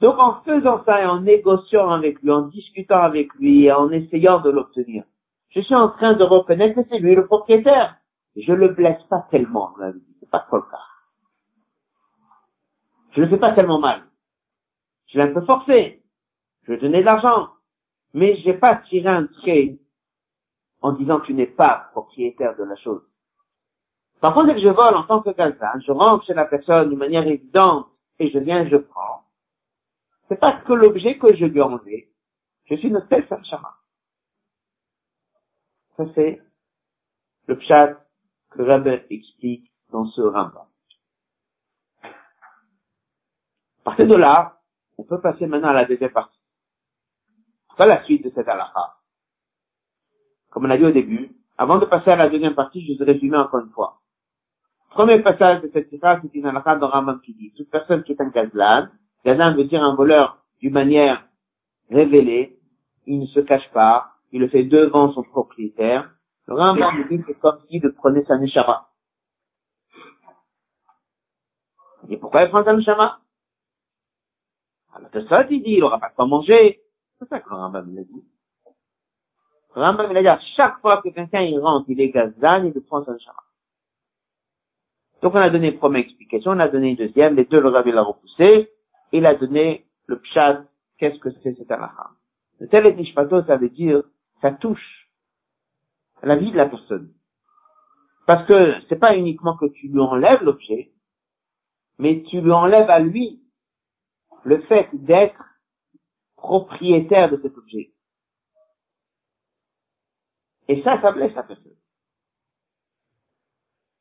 [0.00, 3.90] Donc en faisant ça et en négociant avec lui, en discutant avec lui et en
[3.90, 5.04] essayant de l'obtenir,
[5.50, 7.96] je suis en train de reconnaître que c'est lui le propriétaire.
[8.36, 9.74] Je le blesse pas tellement.
[10.20, 10.78] C'est pas trop le cas.
[13.12, 14.02] Je le fais pas tellement mal.
[15.08, 16.02] Je l'ai un peu forcé.
[16.64, 17.48] Je lui ai de l'argent.
[18.14, 19.78] Mais j'ai pas tiré un trait
[20.80, 23.07] en disant tu n'es pas propriétaire de la chose.
[24.20, 26.88] Par contre, dès que je vole en tant que gazan, je rentre chez la personne
[26.88, 27.86] d'une manière évidente
[28.18, 29.24] et je viens je prends.
[30.28, 31.60] C'est pas que l'objet que je lui
[31.94, 32.08] ai.
[32.66, 33.26] Je suis une telle.
[33.28, 33.38] Ça
[36.14, 36.42] c'est
[37.46, 37.96] le pshat
[38.50, 40.66] que Rabbi explique dans ce Rambam.
[42.02, 42.08] À
[43.84, 44.60] partir de là,
[44.98, 46.38] on peut passer maintenant à la deuxième partie.
[47.76, 48.96] Pas la suite de cette halakha.
[50.50, 53.12] Comme on a dit au début, avant de passer à la deuxième partie, je vais
[53.12, 53.97] résumer encore une fois.
[54.90, 58.12] Premier passage de cette phrase, c'est une halakha dans Rambam qui dit, toute personne qui
[58.12, 58.88] est un gazlan,
[59.24, 61.24] gazlan veut dire un voleur d'une manière
[61.90, 62.58] révélée,
[63.06, 66.10] il ne se cache pas, il le fait devant son propriétaire.
[66.46, 68.88] Le Rambam dit que c'est comme s'il prenait sa neshama.
[72.08, 73.20] Et pourquoi il prend sa neshama?
[74.94, 76.80] Alors, de ça, il dit, il aura pas de quoi manger.
[77.18, 78.24] C'est ça que le Rambam l'a dit.
[79.76, 82.64] Le Rambam, il a dit, à chaque fois que quelqu'un, il rentre, il est gazan,
[82.64, 83.42] il prend sa neshama.
[85.22, 87.68] Donc, on a donné une première explication, on a donné une deuxième, les deux, le
[87.68, 88.70] Rabbi l'a repoussé,
[89.12, 90.66] il a donné le pshad,
[90.98, 92.10] qu'est-ce que c'est cet halakha.
[92.60, 94.02] Le tel et nishpato, ça veut dire,
[94.40, 95.08] ça touche
[96.22, 97.12] la vie de la personne.
[98.26, 100.92] Parce que c'est pas uniquement que tu lui enlèves l'objet,
[101.98, 103.42] mais tu lui enlèves à lui
[104.44, 105.42] le fait d'être
[106.36, 107.92] propriétaire de cet objet.
[110.68, 111.72] Et ça, ça blesse la personne.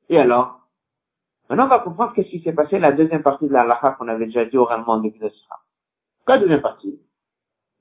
[0.09, 0.66] Et alors,
[1.49, 4.07] maintenant on va comprendre qu'est-ce qui s'est passé la deuxième partie de la halakha qu'on
[4.07, 5.39] avait déjà dit oralement en début de ce
[6.25, 6.99] Quoi deuxième partie?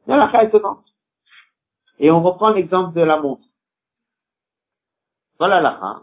[0.06, 0.86] La halakha étonnante.
[1.98, 3.46] Et on reprend l'exemple de la montre.
[5.38, 6.02] Voilà la fin.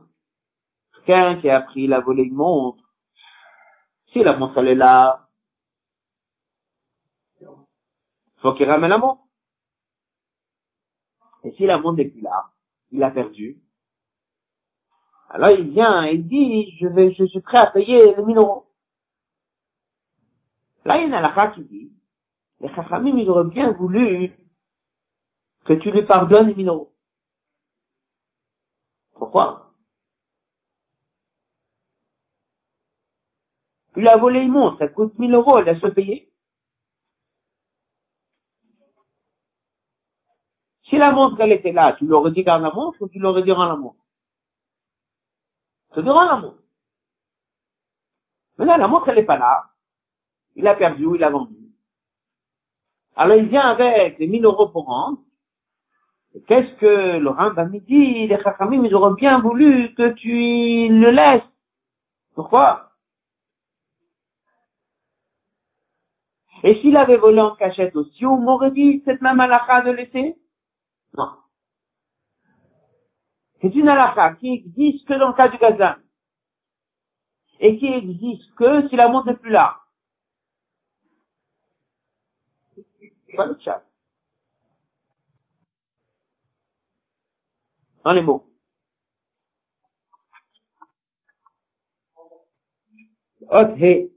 [1.06, 2.84] Quelqu'un qui a pris la volée de montre,
[4.12, 5.28] si la montre elle est là,
[8.38, 9.21] faut qu'il ramène la montre.
[11.43, 12.52] Et si la montre n'est plus là,
[12.91, 13.62] il a perdu.
[15.34, 18.67] Alors il vient il dit, je vais, je suis prêt à payer les 1000 euros.
[20.86, 21.91] Là, il y a une halakha qui dit,
[22.60, 24.32] les chachamim, ils auraient bien voulu
[25.65, 26.93] que tu lui pardonnes les 1000 euros.
[29.15, 29.72] Pourquoi?
[33.96, 36.32] Il a volé une montre, ça coûte 1000 euros, elle a se payer.
[40.89, 43.17] Si la montre, elle était là, tu lui aurais dit garde la montre ou tu
[43.17, 44.02] lui aurais dit rends la montre?
[45.95, 46.63] Lui rends la montre.
[48.58, 49.65] Maintenant, la montre, elle n'est pas là.
[50.56, 51.56] Il a perdu il a vendu.
[53.15, 55.19] Alors, il vient avec les 1000 euros pour rendre.
[56.47, 58.27] Qu'est-ce que le Rambam me dit?
[58.27, 61.43] Les Chachamim, ils auraient bien voulu que tu le laisses.
[62.34, 62.91] Pourquoi?
[66.63, 70.36] Et s'il avait volé en cachette aussi, on m'aurait dit cette même halakha de laisser?
[71.15, 71.29] Non.
[73.63, 75.95] C'est une halakha qui existe que dans le cas du gazan.
[77.62, 79.80] Et qui existe que si la montre n'est plus là.
[83.38, 83.86] Pas le chat.
[88.04, 88.45] Dans les mots.
[93.49, 94.12] Ot He.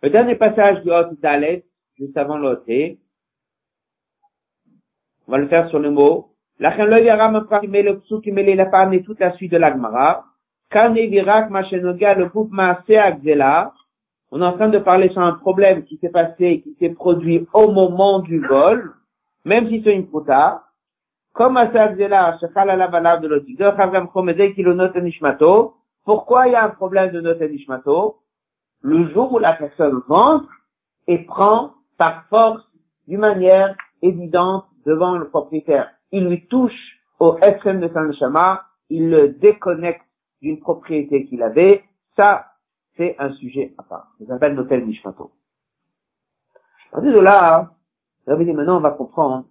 [0.00, 1.66] Le dernier passage du Hot Dalet,
[1.98, 2.64] juste avant l'Hot
[5.26, 6.28] on va le faire sur le mot.
[6.58, 9.58] Lachem lo yaram met le psuk qui met la parne et toute la suite de
[9.58, 10.24] l'Agmara.
[10.70, 13.72] Kane virak machenoga le groupe maase agzela.
[14.30, 17.46] On est en train de parler sur un problème qui s'est passé, qui s'est produit
[17.52, 18.92] au moment du vol,
[19.44, 20.62] même si c'est une tard.
[21.32, 23.60] Comme à Agzela, shechal ala balav de l'otik.
[26.04, 28.16] Pourquoi il y a un problème de note nishmato?
[28.80, 30.48] Le jour où la personne rentre
[31.06, 32.62] et prend par force,
[33.06, 35.90] d'une manière évidente, devant le propriétaire.
[36.12, 40.06] Il lui touche au SM de San Shama, il le déconnecte
[40.40, 41.84] d'une propriété qu'il avait.
[42.14, 42.46] Ça,
[42.96, 44.12] c'est un sujet à part.
[44.20, 45.32] Ça s'appelle l'hôtel Mishmato.
[46.92, 47.72] À partir là,
[48.26, 49.46] vous dit maintenant on va comprendre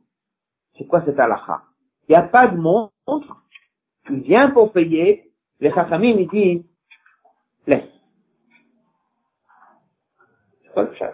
[0.78, 1.63] c'est quoi cet halakha?
[2.08, 3.43] Il n'y a pas de montre
[4.08, 5.32] qui vient pour payer.
[5.60, 6.65] Les chachamim, ils disent,
[7.65, 7.89] laisse.
[10.63, 11.13] C'est quoi le chat?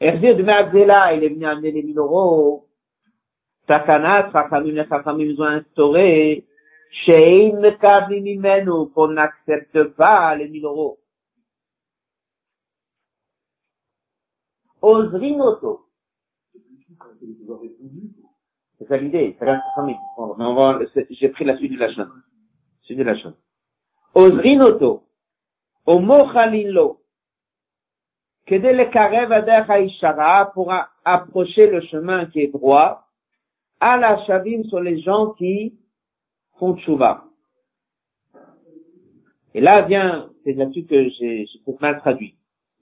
[0.00, 2.66] Erzir de Magzela, il est venu amener les 1000 euros.
[3.66, 6.44] Takanat, Chachamim, les Chachamim ont instauré,
[6.90, 10.98] Shein Mekavim Mimenu, qu'on n'accepte pas les 1000 euros.
[14.82, 15.86] Ozrinoto.
[18.78, 19.62] C'est ça l'idée, c'est la
[20.36, 22.10] va, j'ai pris la suite de la chaîne.
[22.82, 23.34] Suite de la chaîne.
[24.14, 25.04] Ozrinoto.
[25.86, 27.03] Omochalilo
[30.54, 30.72] pour
[31.04, 33.04] approcher le chemin qui est droit,
[33.80, 35.78] à la shavim sur les gens qui
[36.58, 37.24] font tchouva.
[39.54, 42.34] Et là vient, c'est là-dessus que j'ai peut-être mal traduit.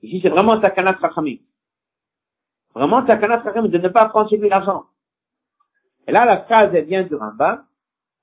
[0.03, 1.37] Ici, c'est vraiment takanat rachamim.
[2.75, 4.85] Vraiment takanat rachamim, de ne pas prendre chez l'argent.
[6.09, 7.65] Et là, la phrase, vient du Rambam.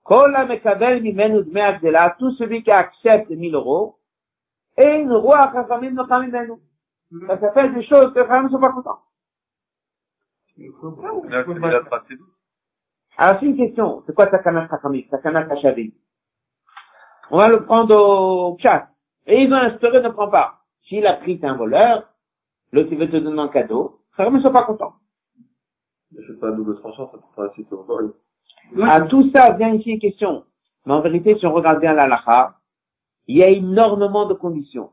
[0.03, 3.97] Kol mekabel mimenu de tout celui qui accepte 1000 euros,
[4.77, 5.95] et une roi rachamim
[7.27, 8.99] ça s'appelle des choses que les ne sont pas contents.
[13.17, 15.93] Alors c'est une question, c'est quoi Takana Takamik, Takana Tachavi
[17.31, 18.89] On va le prendre au chat.
[19.25, 20.59] Et il va instaurer, ne prend pas.
[20.87, 22.09] S'il a pris, un voleur,
[22.71, 24.95] l'autre il veut te donner un cadeau, les ne sont pas contents.
[26.11, 28.13] Mais c'est pas double tranchant, ça peut pas assister au vol.
[28.83, 30.45] À tout ça vient ici une question.
[30.85, 32.55] Mais en vérité, si on regarde bien la lacha,
[33.27, 34.91] il y a énormément de conditions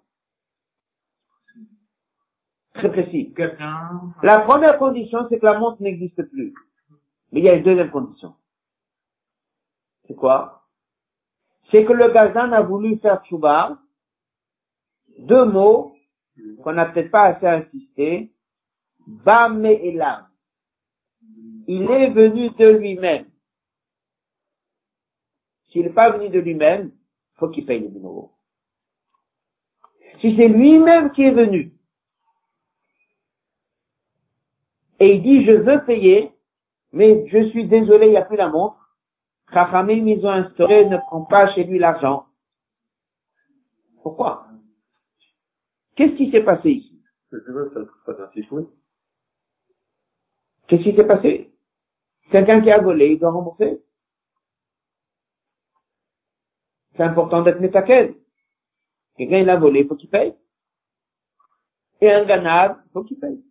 [2.77, 3.35] très précis.
[4.23, 6.55] La première condition, c'est que la montre n'existe plus.
[7.33, 8.35] Mais il y a une deuxième condition.
[10.07, 10.63] C'est quoi?
[11.71, 13.79] C'est que le gazan a voulu faire tchouba,
[15.19, 15.97] deux mots
[16.63, 18.33] qu'on n'a peut-être pas assez insisté,
[19.07, 20.29] Bame et l'âme.
[21.67, 23.27] Il est venu de lui-même.
[25.71, 26.93] S'il n'est pas venu de lui-même,
[27.37, 28.33] faut qu'il paye les numéros.
[30.21, 31.76] Si c'est lui-même qui est venu,
[34.99, 36.33] et il dit, je veux payer,
[36.93, 38.97] mais je suis désolé, il n'y a plus la montre.
[39.53, 42.27] Chachamim, ils ont instauré, ne prend pas chez lui l'argent.
[44.03, 44.47] Pourquoi?
[45.95, 47.03] Qu'est-ce qui s'est passé ici?
[50.69, 51.53] Qu'est-ce qui s'est passé?
[52.31, 53.83] Quelqu'un qui a volé, il doit rembourser?
[56.97, 58.17] C'est important d'être métaquel.
[59.17, 60.35] Quelqu'un il a volé, il faut qu'il paye.
[62.01, 63.46] Et un ganade, il faut qu'il paye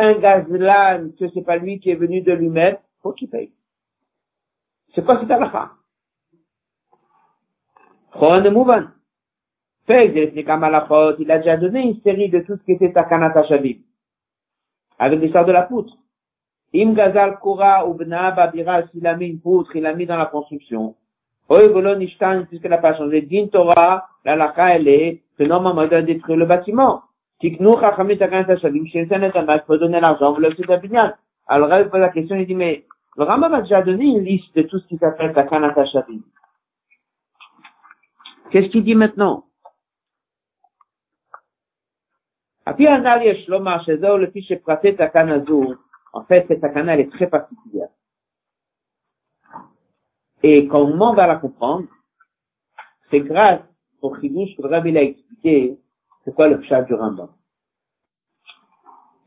[0.00, 3.52] un gazlan, que c'est pas lui qui est venu de lui-même, faut qu'il paye.
[4.94, 5.72] C'est quoi cette halakha?
[8.50, 8.88] Mouvan.
[9.88, 13.78] Il a déjà donné une série de tout ce qui était Takanat Hashavim.
[14.98, 15.96] Avec l'histoire de la poutre.
[16.74, 20.94] Im Gazal Kura ou Babira, a mis une poutre, il l'a mis dans la construction.
[21.48, 23.22] Oegolon Ishtan, puisqu'elle n'a pas changé.
[23.22, 27.02] Din Torah, la elle est que normalement, il doit détruire le bâtiment.
[27.40, 31.16] Tiknou Chachamim Takan Tashavim, chez il faut donner l'argent, vous le faites à
[31.46, 32.84] Alors, il pose la question, il dit, mais
[33.16, 36.20] le Rambam a déjà donné une liste de tout ce qui s'appelle Takan Tashavim.
[38.50, 39.44] Qu'est-ce qu'il dit maintenant?
[42.66, 42.74] En
[46.24, 47.88] fait, cette Takana, elle est très particulière.
[50.42, 51.86] Et quand on va la comprendre,
[53.10, 53.60] c'est grâce
[54.02, 55.78] au chidouche que le Rabbi l'a expliqué,
[56.24, 57.30] c'est quoi le pshat du Rambam?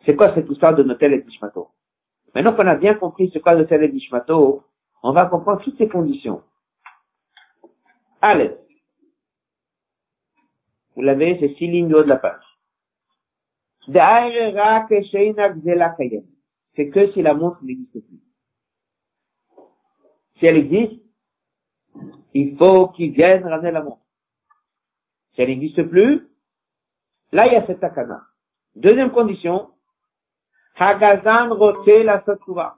[0.05, 1.69] C'est quoi cette histoire de Notel et Nishmato
[2.35, 4.63] Maintenant qu'on a bien compris ce qu'est Notel et Nishmato,
[5.01, 6.43] on va comprendre toutes ces conditions.
[8.21, 8.51] Allez.
[10.95, 12.43] Vous l'avez, c'est six lignes haut de la page.
[16.75, 18.21] C'est que si la montre n'existe plus.
[20.37, 21.01] Si elle existe,
[22.33, 24.01] il faut qu'il vienne ramener la montre.
[25.35, 26.27] Si elle n'existe plus,
[27.33, 28.21] là il y a cette takana.
[28.75, 29.69] Deuxième condition,
[30.77, 31.55] Hagazan
[32.03, 32.77] la satouva.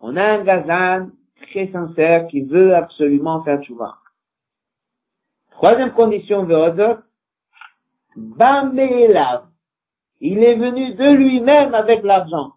[0.00, 1.10] On a un gazan
[1.42, 3.98] très sincère qui veut absolument faire tchouva.
[5.50, 7.00] Troisième condition, Veodot,
[8.16, 9.46] Bamelav.
[10.20, 12.52] Il est venu de lui-même avec l'argent.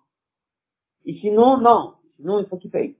[1.05, 1.95] Et sinon, non.
[2.15, 2.95] Sinon, il faut qu'il paye.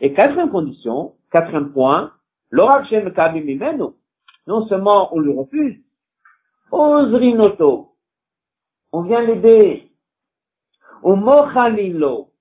[0.00, 2.12] Et quatrième condition, quatrième point,
[2.50, 3.12] l'orav shem
[4.46, 5.78] Non seulement on lui refuse,
[6.70, 7.92] ozrinoto.
[8.92, 9.90] On vient l'aider.
[11.02, 12.32] Au mochalilo.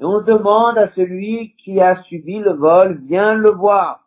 [0.00, 4.04] Et on demande à celui qui a subi le vol, viens le voir.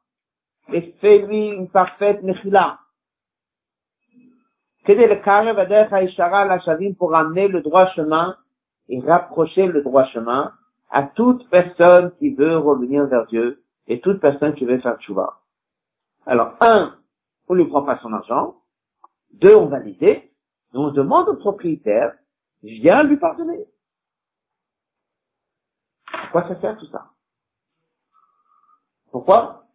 [0.71, 2.79] Et fais-lui une parfaite nechila.
[4.87, 8.37] le pour amener le droit chemin
[8.87, 10.53] et rapprocher le droit chemin
[10.89, 15.39] à toute personne qui veut revenir vers Dieu et toute personne qui veut faire tchouva?
[16.25, 16.95] Alors, un,
[17.51, 18.55] on lui prend pas son argent.
[19.33, 20.31] Deux, on va l'aider.
[20.73, 22.13] on demande au propriétaire,
[22.63, 23.65] viens lui pardonner.
[26.05, 27.09] Pourquoi ça sert tout ça?
[29.11, 29.65] Pourquoi?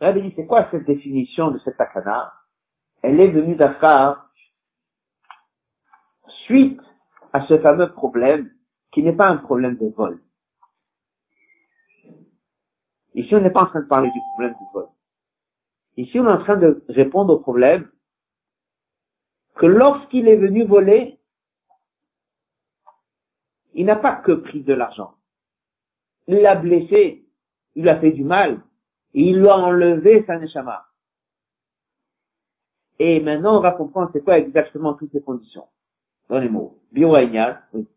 [0.00, 2.32] Rabbi dit, c'est quoi cette définition de cette takana?
[3.02, 4.30] Elle est venue d'Afkar
[6.44, 6.80] suite
[7.32, 8.52] à ce fameux problème
[8.92, 10.20] qui n'est pas un problème de vol.
[13.14, 14.88] Ici, on n'est pas en train de parler du problème du vol?
[15.96, 17.90] Ici, on est en train de répondre au problème
[19.56, 21.18] que lorsqu'il est venu voler,
[23.74, 25.14] il n'a pas que pris de l'argent.
[26.26, 27.26] Il l'a blessé,
[27.74, 28.62] il a fait du mal,
[29.14, 30.86] et il lui a enlevé sa neshama.
[32.98, 35.66] Et maintenant, on va comprendre c'est quoi exactement toutes ces conditions.
[36.28, 36.78] Dans les mots.
[36.92, 37.16] Bio
[37.72, 37.88] oui.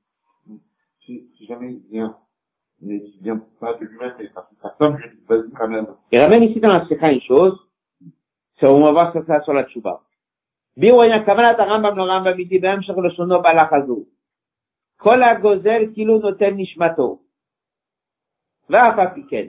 [1.02, 2.18] Si, si jamais il vient,
[2.81, 5.87] mais il vient pas de lui-même, mais parce que sa femme lui quand même.
[6.13, 7.59] Il ramène ici dans la séquence une chose,
[8.59, 10.01] c'est on va voir ça sur la tchouba.
[10.77, 14.05] בירואין הכוונת הרמב"ם לרמב"ם איתי בהמשך לשונו בהלך הזו.
[14.97, 17.19] כל הגוזל כאילו נותן נשמתו.
[18.71, 19.47] ואף על פי כן,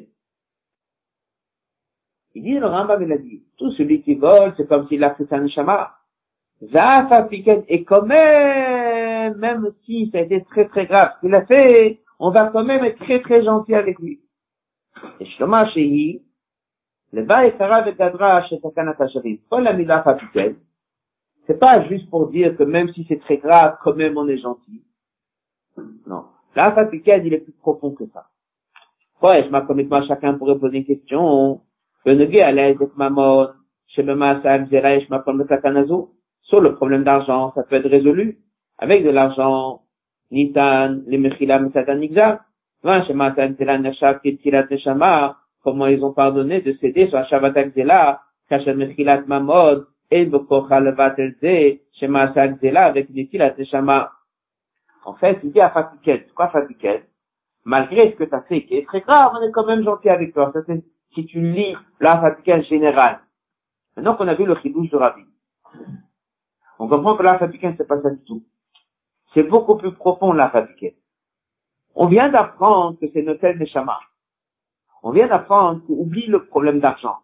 [2.36, 5.16] Il dit, le Rambam, il a dit, tout celui qui vole, c'est comme s'il a
[5.16, 5.96] fait sa neshama.
[6.62, 12.00] Et quand même, même si ça a été très très grave ce qu'il a fait,
[12.19, 14.21] on va quand même être très très gentil avec lui.
[15.21, 16.23] Et Shlomo Shehi,
[17.13, 20.57] le Vaïkara Vegadra Shetakanat Hashavim, pas la Mila Fapitel,
[21.47, 24.39] c'est pas juste pour dire que même si c'est très grave, quand même on est
[24.39, 24.83] gentil.
[26.07, 26.25] Non.
[26.57, 28.27] La Fapitel, il est plus profond que ça.
[29.23, 31.63] Ouais, je m'accommode chacun pourrait poser une question.
[36.43, 38.39] Sur le problème d'argent, ça peut être résolu
[38.79, 39.84] avec de l'argent
[40.31, 42.41] nitan, les mechila mesatan nigzar.
[45.65, 48.21] Comment ils ont pardonné de céder sur Shabbat agzela,
[48.51, 54.13] kasher mechilat mamod, et bekocha levat el ze, shemata agzela avec netilat neshama.
[55.07, 57.09] En fait, il dit à Fatiket, quoi Fatiket?
[57.65, 60.35] Malgré ce que tu fait, qui est très grave, on est quand même gentil avec
[60.35, 60.51] toi.
[60.53, 60.83] Ça, c'est
[61.15, 63.21] si tu lis la en général.
[63.97, 65.23] Maintenant qu'on a vu le chidouche de Rabbi,
[66.79, 67.47] on comprend que la ce
[67.79, 68.43] c'est pas ça du tout.
[69.35, 70.53] C'est beaucoup plus profond la
[71.97, 73.99] On vient d'apprendre que c'est Notel Neshama.
[75.03, 77.19] On vient d'apprendre oublie le problème d'argent.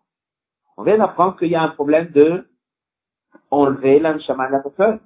[0.76, 2.50] On vient d'apprendre qu'il y a un problème de
[3.50, 5.00] enlever la Neshama de la personne.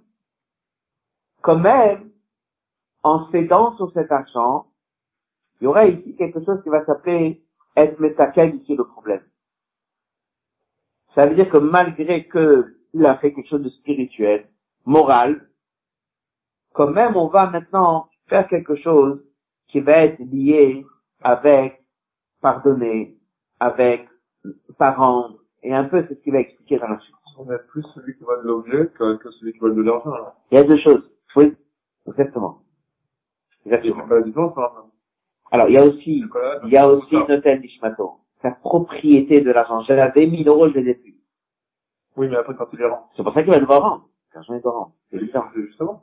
[1.43, 2.11] Quand même,
[3.03, 4.67] en cédant sur cet argent,
[5.61, 7.45] il y aurait ici quelque chose qui va s'appeler
[7.77, 9.23] être métakel ici le problème.
[11.15, 14.49] Ça veut dire que malgré qu'il a fait quelque chose de spirituel,
[14.87, 15.49] moral,
[16.75, 19.25] quand même on va maintenant faire quelque chose
[19.69, 20.85] qui va être lié
[21.23, 21.83] avec
[22.43, 23.17] pardonner,
[23.59, 24.07] avec
[24.79, 25.31] par
[25.63, 27.15] et un peu c'est ce qu'il va expliquer dans la suite.
[27.39, 30.35] On a plus celui qui va de l'objet que, celui qui va de l'argent.
[30.51, 31.11] Il y a deux choses.
[31.35, 31.57] Oui,
[32.07, 32.61] exactement.
[33.65, 34.07] Exactement.
[34.07, 34.55] la différence,
[35.55, 36.25] alors, il y a aussi,
[36.65, 38.15] il y a aussi Notel Nishmato.
[38.43, 39.83] Sa propriété de l'argent.
[39.83, 41.15] J'avais 1000 euros, je les ai plus.
[42.17, 43.09] Oui, mais après, quand il les rend.
[43.17, 44.09] C'est pour ça qu'il va devoir rendre.
[44.35, 44.93] L'argent est doit rendre.
[45.11, 45.21] C'est
[45.55, 46.03] Justement.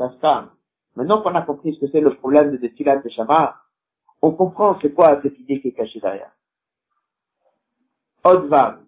[0.00, 0.48] il
[0.96, 3.56] maintenant qu'on a compris ce que c'est le problème de Netilat Neshama,
[4.22, 6.32] on comprend c'est quoi cette idée qui est cachée derrière.
[8.24, 8.80] Odvav.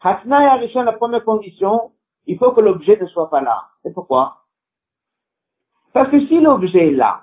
[0.00, 1.92] Hatnai Arishon, la première condition,
[2.26, 3.68] il faut que l'objet ne soit pas là.
[3.84, 4.42] Et pourquoi?
[5.92, 7.22] Parce que si l'objet est là,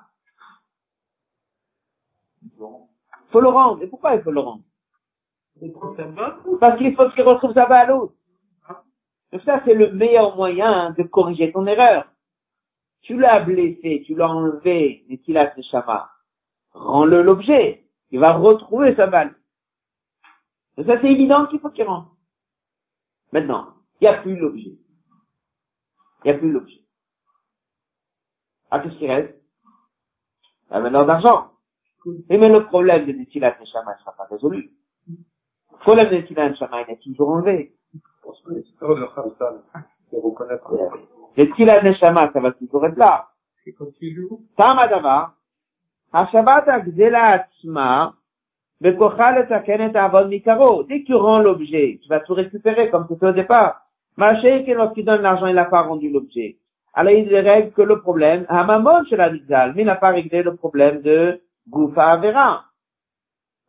[3.32, 3.82] faut le rendre.
[3.84, 4.64] Et pourquoi il faut le rendre?
[6.60, 7.90] Parce qu'il faut qu'il retrouve sa balle
[9.32, 12.08] Donc ça, c'est le meilleur moyen de corriger ton erreur.
[13.02, 15.54] Tu l'as blessé, tu l'as enlevé, mais qu'il a.
[16.74, 17.86] Rends-le l'objet.
[18.12, 19.36] Il va retrouver sa balle.
[20.78, 22.12] Donc ça, c'est évident qu'il faut qu'il rentre.
[23.32, 24.78] Maintenant, il n'y a plus l'objet.
[26.24, 26.82] Il n'y a plus l'objet.
[28.70, 29.36] Ah, qu'est-ce qui reste?
[30.70, 31.52] La valeur d'argent.
[32.30, 34.72] Et mais le problème de Netilat Neshama ne sera pas résolu.
[35.08, 37.76] Le problème de Netilat Neshama, il est toujours enlevé.
[38.24, 39.64] Parce que c'est de Khamsan.
[41.38, 43.28] Et si la neshama, ça va toujours être là.
[44.58, 45.34] Tama davar,
[46.14, 48.14] Hashavat agdela atzma,
[48.82, 50.84] bekocha letaken et avon mikaro.
[50.84, 53.82] Dès que tu rends l'objet, tu vas tout récupérer comme c'était au départ.
[54.18, 56.58] Maché, que lorsqu'il donne l'argent, il n'a pas rendu l'objet.
[56.94, 60.44] Alors il règle que le problème, ah, Hamamon chez la mais il n'a pas réglé
[60.44, 62.66] le problème de Goufa Avera.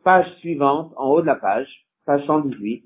[0.02, 1.68] Page suivante, en haut de la page,
[2.04, 2.82] page 118,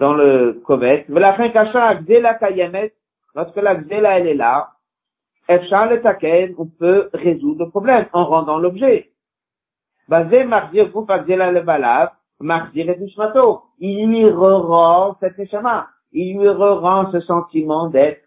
[0.00, 1.06] dans le Kovet.
[1.08, 2.92] Agdela kayemet,
[3.36, 4.72] lorsque la Gzela elle est là,
[5.48, 9.12] le Taken, on peut résoudre le problème en rendant l'objet.
[10.08, 12.10] Basé Marzir Goufa Gzela le Balav,
[12.40, 13.62] Marzir et Nishmato.
[13.78, 15.88] Il lui rend cette neshama.
[16.12, 18.22] Il lui rend ce sentiment d'être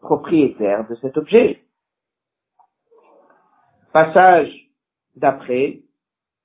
[0.00, 1.62] propriétaire de cet objet.
[3.92, 4.50] Passage
[5.16, 5.80] d'après,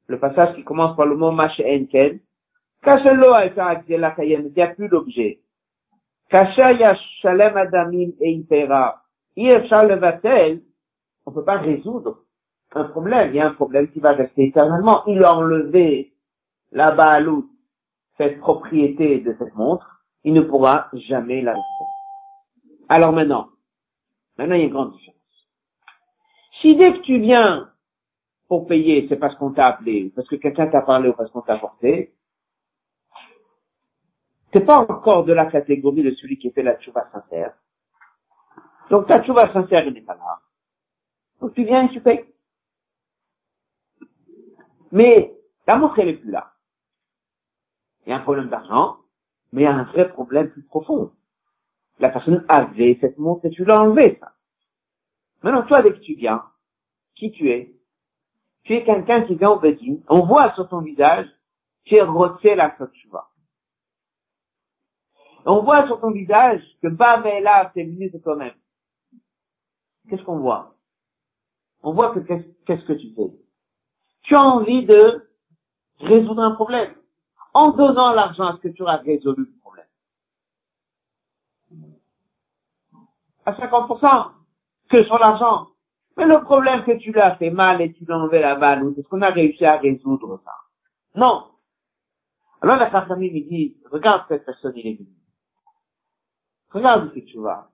[0.08, 2.20] le passage qui commence par le mot Mash Enken,
[2.82, 5.42] Kashelo Aïta la Kayem, il n'y a plus d'objet.
[6.32, 8.46] Yashalem Adamim et
[9.36, 10.62] Levatel,
[11.26, 12.20] on peut pas résoudre
[12.74, 15.04] un problème, il y a un problème qui va rester éternellement.
[15.08, 16.14] Il a enlevé
[16.72, 17.50] la Baalout,
[18.18, 22.88] cette propriété de cette montre, il ne pourra jamais la récupérer.
[22.90, 23.50] Alors maintenant,
[24.38, 25.16] maintenant il y a une grande différence.
[26.62, 27.70] Si dès que tu viens
[28.48, 31.42] pour payer, c'est parce qu'on t'a appelé, parce que quelqu'un t'a parlé, ou parce qu'on
[31.42, 32.14] t'a apporté,
[34.52, 37.54] t'es pas encore de la catégorie de celui qui fait la tchouva sincère.
[38.90, 40.40] Donc ta tchouva sincère, elle n'est pas là.
[41.42, 42.26] Donc tu viens et tu payes.
[44.92, 45.36] Mais
[45.68, 46.54] la montre, elle est plus là.
[48.06, 48.98] Il y a un problème d'argent,
[49.52, 51.12] mais il y a un vrai problème plus profond.
[52.00, 54.32] La personne avait cette montre et tu l'as enlevée, ça.
[55.44, 56.44] Maintenant, toi, dès que tu viens,
[57.16, 57.74] qui tu es?
[58.64, 61.28] Tu es quelqu'un qui vient au Bédin, on voit sur ton visage,
[61.86, 62.76] tu es roté la
[63.10, 63.29] vois.
[65.52, 66.88] On voit sur ton visage que
[67.42, 68.54] là, t'es venu de toi-même.
[70.08, 70.76] Qu'est-ce qu'on voit?
[71.82, 73.32] On voit que qu'est-ce que tu fais?
[74.22, 75.28] Tu as envie de
[76.02, 76.94] résoudre un problème.
[77.56, 79.88] En donnant l'argent, est-ce que tu auras résolu le problème?
[83.48, 84.32] À 50%
[84.92, 85.70] que sur l'argent.
[86.16, 89.08] Mais le problème que tu l'as fait mal et tu l'as enlevé la balle, est-ce
[89.08, 90.54] qu'on a réussi à résoudre ça?
[91.16, 91.46] Non.
[92.62, 95.19] Alors la famille me dit, regarde cette personne, il est venu.
[96.72, 97.72] Regarde ce que tu vois.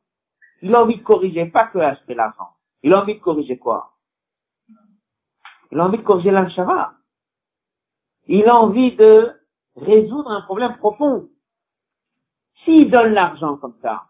[0.62, 2.50] Il a envie de corriger, pas que acheter l'argent.
[2.82, 3.94] Il a envie de corriger quoi?
[5.72, 6.94] Il a envie de corriger l'anshava.
[8.28, 9.34] Il a envie de
[9.76, 11.30] résoudre un problème profond.
[12.64, 14.10] S'il donne l'argent comme ça,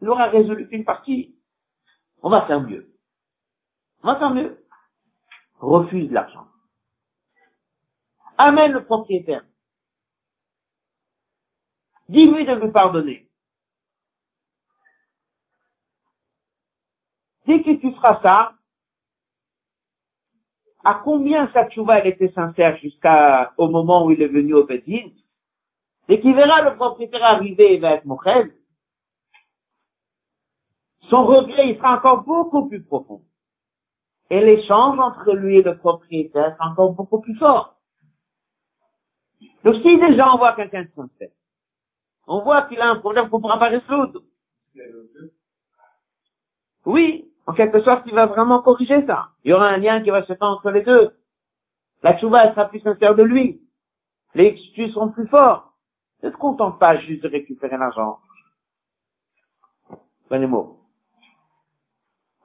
[0.00, 1.36] il aura résolu une partie.
[2.22, 2.94] On va faire mieux.
[4.02, 4.64] On va faire mieux.
[5.58, 6.46] Refuse l'argent.
[8.38, 9.44] Amène le propriétaire.
[12.08, 13.23] Dis-lui de lui pardonner.
[17.46, 18.54] Dès que tu feras ça,
[20.84, 24.64] à combien sa tchouva elle était sincère jusqu'à au moment où il est venu au
[24.64, 25.12] Bédine,
[26.08, 28.54] et qu'il verra le propriétaire arriver et va être Mochel,
[31.08, 33.22] son regret il sera encore beaucoup plus profond.
[34.30, 37.76] Et l'échange entre lui et le propriétaire sera encore beaucoup plus fort.
[39.64, 41.30] Donc si déjà on voit quelqu'un de sincère,
[42.26, 44.22] on voit qu'il a un problème qu'on ne pourra pas résoudre.
[46.86, 49.28] oui, en quelque sorte, il va vraiment corriger ça.
[49.44, 51.10] Il y aura un lien qui va se faire entre les deux.
[52.02, 53.60] La tchouva, sera plus sincère de lui.
[54.34, 55.72] Les excuses seront plus forts.
[56.22, 58.18] Ne te contente pas juste de récupérer l'argent.
[60.28, 60.80] Prenez mot.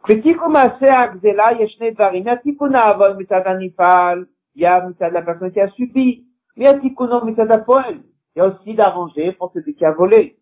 [0.03, 5.61] Critique Agzela, Yeshne Dvarim, Yatikuna Avon Mitzad Anifal, il y a Mitzad la personne qui
[5.61, 6.25] a subi,
[6.57, 8.01] mais Yatikuno Mitzad Apoel.
[8.35, 10.37] Il y a aussi d'arranger pour celui qui a volé.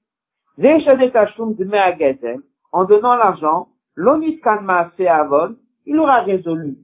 [0.57, 2.39] Zeshade Tashum de Me'agezel,
[2.71, 6.77] en donnant l'argent, l'onit Kanma Avon, il aura résolu.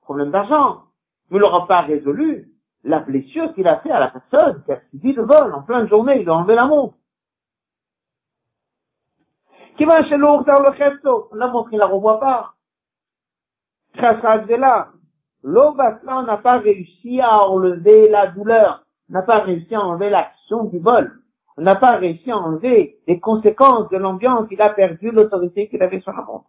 [0.00, 0.84] Problème d'argent.
[1.30, 2.48] Mais il n'aura pas résolu
[2.84, 5.88] la blessure qu'il a fait à la personne qui a subi le vol en pleine
[5.88, 6.94] journée, il a enlevé la montre.
[9.76, 12.54] Qui va chez l'autre dans le resto, la montre, il la revoit pas.
[13.94, 14.88] là.
[15.42, 20.78] L'obasla n'a pas réussi à enlever la douleur, n'a pas réussi à enlever l'action du
[20.78, 21.19] vol,
[21.58, 26.00] n'a pas réussi à enlever les conséquences de l'ambiance, il a perdu l'autorité qu'il avait
[26.00, 26.46] sur la montre.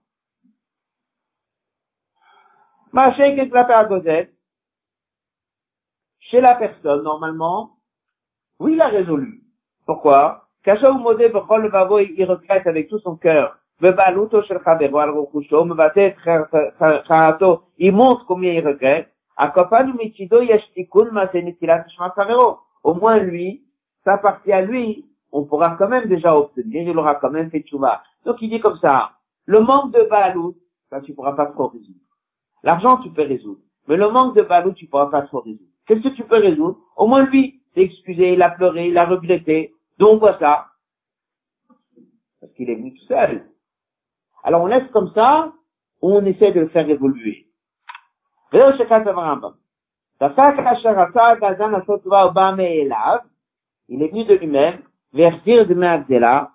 [6.19, 7.77] Chez la personne, normalement,
[8.59, 9.41] oui, il a résolu.
[9.85, 10.47] Pourquoi?
[10.65, 10.73] Il
[12.25, 13.57] regrette avec tout son cœur?
[17.77, 19.11] Il montre combien il regrette.
[22.83, 23.63] Au moins lui,
[24.03, 27.61] ça partie à lui, on pourra quand même déjà obtenir, il aura quand même fait
[27.61, 28.03] tchouva.
[28.25, 29.11] Donc il dit comme ça,
[29.45, 30.55] le manque de balout,
[30.89, 31.99] ça tu pourras pas trop résoudre.
[32.63, 35.69] L'argent tu peux résoudre, mais le manque de balout tu pourras pas trop résoudre.
[35.87, 36.77] Qu'est-ce que tu peux résoudre?
[36.95, 39.73] Au moins lui s'est excusé, il a pleuré, il a regretté.
[39.97, 40.67] Donc voit ça.
[42.39, 43.45] Parce qu'il est venu tout seul.
[44.43, 45.53] Alors on laisse comme ça,
[46.01, 47.47] ou on essaie de le faire évoluer.
[53.91, 54.79] Il est venu de lui-même,
[55.11, 56.51] vers dire de Magdela,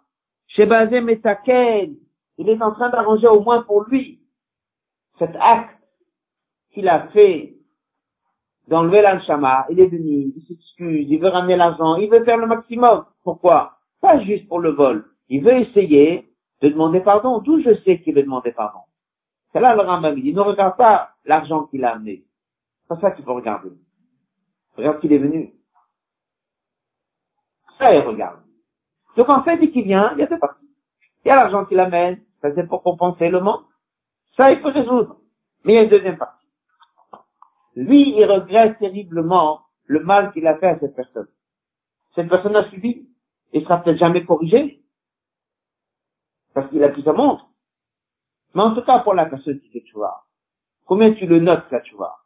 [0.49, 1.95] Shebazé Metaken,
[2.39, 4.21] il est en train d'arranger au moins pour lui
[5.19, 5.79] cet acte
[6.73, 7.55] qu'il a fait
[8.69, 12.47] d'enlever l'anshama, il est venu, il s'excuse, il veut ramener l'argent, il veut faire le
[12.47, 13.05] maximum.
[13.23, 13.79] Pourquoi?
[14.01, 15.05] Pas juste pour le vol.
[15.29, 16.27] Il veut essayer
[16.63, 17.39] de demander pardon.
[17.41, 18.81] D'où je sais qu'il veut demander pardon
[19.53, 22.25] C'est là le Rambam, il ne regarde pas l'argent qu'il a amené.
[22.81, 23.71] C'est pas ça qu'il faut regarder.
[24.77, 25.53] Regarde qu'il est venu.
[27.79, 28.41] Ça, il regarde.
[29.17, 30.69] Donc en fait, dès qu'il vient, il y a deux parties.
[31.25, 33.67] Il y a l'argent qu'il amène, ça c'est pour compenser le manque.
[34.37, 35.17] Ça, il faut résoudre.
[35.65, 36.47] Mais il y a une deuxième partie.
[37.75, 41.29] Lui, il regrette terriblement le mal qu'il a fait à cette personne.
[42.15, 43.09] Cette personne a subi
[43.53, 44.83] et sera peut-être jamais corrigé
[46.55, 47.47] parce qu'il a plus sa montre.
[48.55, 50.25] Mais en tout cas, pour la personne qui fait vois,
[50.87, 52.21] combien tu le notes, là, tu vois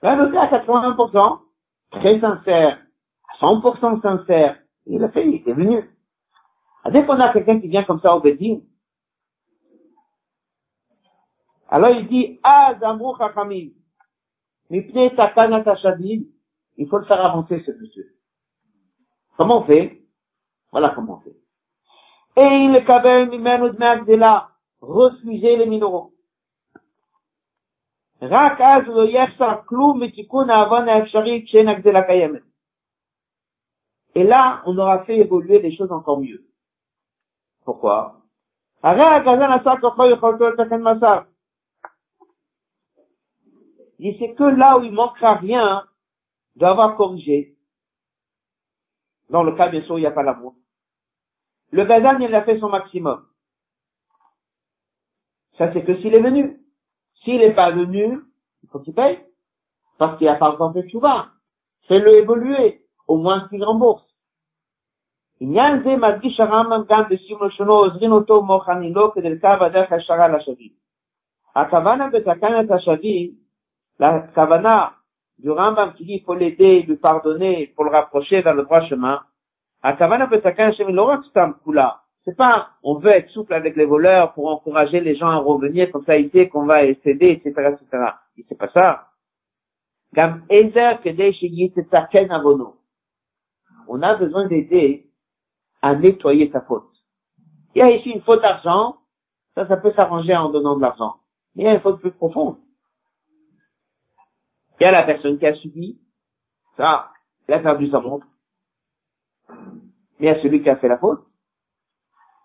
[0.00, 1.40] Là, le gars, à 80%,
[1.90, 2.78] très sincère,
[3.41, 5.89] 100% sincère, il a fait, il est venu.
[6.91, 8.61] Dès qu'on a quelqu'un qui vient comme ça au Bédine,
[11.69, 13.71] alors il dit, Ah, Zamrou Chachamim,
[14.69, 16.23] Mipne Takana Tashadim,
[16.77, 18.15] il faut le faire avancer ce monsieur.
[19.37, 20.01] Comment on fait
[20.71, 21.35] Voilà comment on fait.
[22.35, 23.71] Et il le kabel mimenu
[24.05, 24.49] de là,
[24.81, 26.09] refuser les minéraux.
[28.21, 32.46] רק אז לא יחסר כלום מתיקון העוון האפשרי כשאין הגדלה קיימת.
[34.14, 36.44] et là, on aura fait évoluer les choses encore mieux.
[37.64, 38.18] Pourquoi
[43.98, 45.84] Il c'est que là où il manquera rien
[46.56, 47.56] d'avoir corrigé.
[49.30, 50.54] Dans le cas, bien sûr, il n'y a pas l'amour.
[51.70, 53.26] Le Bazan, il a fait son maximum.
[55.58, 56.60] Ça, c'est que s'il est venu.
[57.24, 58.20] S'il n'est pas venu,
[58.62, 59.18] il faut qu'il paye.
[59.98, 60.88] Parce qu'il a pas encore fait
[61.88, 64.06] Fais-le évoluer au moins qu'ils remboursent.
[73.98, 74.28] La
[75.38, 79.20] du il faut l'aider, lui pardonner, pour le rapprocher le droit chemin.
[82.24, 85.90] C'est pas, on veut être souple avec les voleurs pour encourager les gens à revenir
[85.92, 88.12] comme ça, il sait qu'on va céder, etc., etc.
[88.48, 89.08] C'est pas ça.
[93.88, 95.10] On a besoin d'aider
[95.82, 96.90] à nettoyer sa faute.
[97.74, 98.98] Il y a ici une faute d'argent,
[99.54, 101.16] ça, ça peut s'arranger en donnant de l'argent.
[101.54, 102.58] Mais il y a une faute plus profonde.
[104.78, 105.98] Il y a la personne qui a subi,
[106.76, 107.10] ça,
[107.48, 108.26] il a perdu sa montre.
[109.48, 109.56] Mais
[110.20, 111.24] il y a celui qui a fait la faute.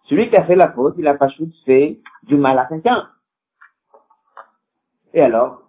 [0.06, 1.30] Celui qui a fait la faute, il a pas
[1.66, 3.10] fait du mal à quelqu'un.
[5.14, 5.62] Et alors,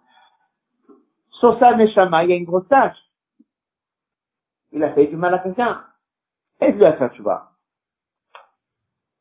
[1.30, 2.96] sur sa neshama, il y a une grosse tâche.
[4.74, 5.84] Il a fait du mal à quelqu'un.
[6.60, 7.52] Et je lui a fait, tu vois.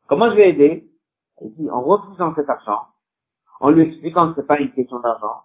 [0.07, 0.89] Comment je vais aider?
[1.41, 2.87] Et dit, en refusant cet argent,
[3.59, 5.43] en lui expliquant que c'est pas une question d'argent,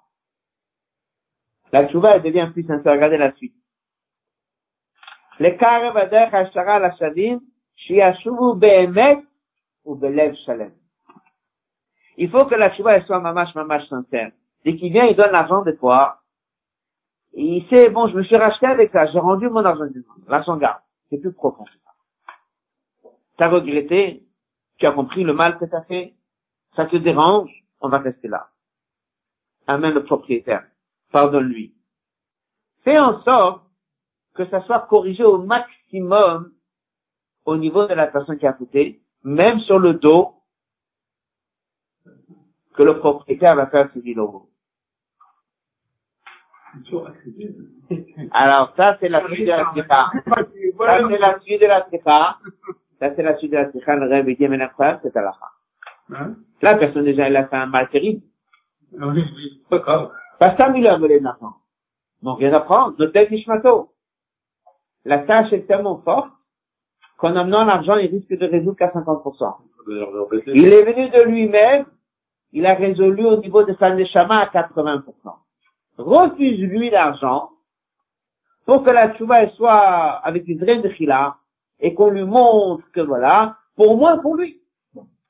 [1.72, 2.92] la tchouva, elle devient plus sincère.
[2.92, 3.54] Regardez la suite.
[5.38, 5.92] Le la
[8.54, 9.22] be'emet
[9.84, 10.72] ou belev shalem.
[12.16, 14.32] Il faut que la tchouva, elle soit mamash, mamash sincère.
[14.64, 16.17] Dès qu'il vient, il donne l'argent de toi.
[17.32, 20.24] Il sait, bon, je me suis racheté avec ça, j'ai rendu mon argent du monde.
[20.28, 20.80] L'argent garde.
[21.10, 23.10] C'est plus profond que ça.
[23.36, 24.26] T'as regretté,
[24.78, 26.14] tu as compris le mal que t'as fait,
[26.74, 27.50] ça te dérange,
[27.80, 28.48] on va rester là.
[29.66, 30.66] Amène le propriétaire.
[31.12, 31.74] Pardonne-lui.
[32.84, 33.64] Fais en sorte
[34.34, 36.52] que ça soit corrigé au maximum
[37.44, 40.34] au niveau de la personne qui a coûté, même sur le dos
[42.74, 44.48] que le propriétaire va faire ce 1000 euros.
[48.32, 50.10] Alors ça, c'est la suite de la sikha.
[50.26, 50.44] Ça,
[51.08, 52.38] c'est la suite de la sikha.
[52.98, 53.96] Ça, c'est la suite de la sikha.
[53.96, 56.34] Le rêve mais l'incroyable, c'est à la fin.
[56.62, 58.22] La personne déjà, elle a fait un mal terrible.
[59.70, 60.10] Pas grave.
[60.38, 61.54] Pas ça, il a volé de l'argent.
[62.22, 62.94] Donc, rien à prendre.
[62.98, 63.92] Notel Nishmato.
[65.04, 66.30] La tâche est tellement forte
[67.18, 69.56] qu'en amenant l'argent, il risque de résoudre qu'à 50%.
[70.54, 71.86] Il est venu de lui-même,
[72.52, 75.02] il a résolu au niveau de sa neshama à 80%.
[75.98, 77.50] Refuse-lui l'argent
[78.64, 80.92] pour que la tchouva soit avec une vraie de
[81.80, 84.60] et qu'on lui montre que voilà, pour moi, pour lui.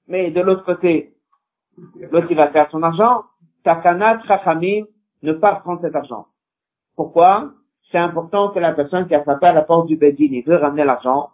[0.06, 1.14] Mais de l'autre côté,
[2.10, 3.24] l'autre il va faire son argent,
[3.64, 4.86] takanat chachamim
[5.22, 6.26] ne pas prendre cet argent.
[6.96, 7.52] Pourquoi?
[7.90, 10.56] C'est important que la personne qui a frappé à la porte du Bedin, il veut
[10.56, 11.30] ramener l'argent,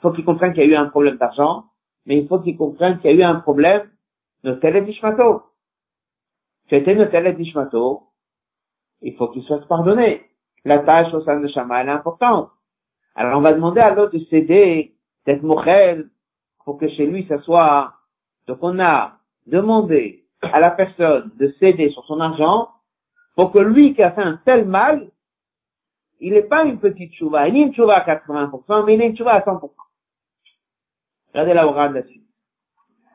[0.00, 1.64] faut qu'il comprenne qu'il y a eu un problème d'argent,
[2.04, 3.88] mais il faut qu'il comprenne qu'il y a eu un problème
[4.44, 5.42] de télédishmato.
[6.68, 8.05] C'était une télédishmato,
[9.02, 10.22] il faut qu'il soit pardonné.
[10.64, 12.50] La tâche au sein de Shama, elle est importante.
[13.14, 14.94] Alors on va demander à l'autre de céder,
[15.24, 16.10] d'être mochel,
[16.64, 17.94] pour que chez lui ça soit.
[18.46, 22.70] Donc on a demandé à la personne de céder sur son argent,
[23.36, 25.10] pour que lui qui a fait un tel mal,
[26.20, 29.08] il n'est pas une petite chouva, il est une chouva à 80%, mais il est
[29.08, 29.70] une chouva à 100%.
[31.32, 32.22] Regardez la orale là-dessus.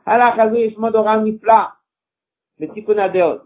[0.05, 1.73] Allah, Khazoui, Shmodoram, Nifla,
[2.59, 3.41] le Tikkun Adeot,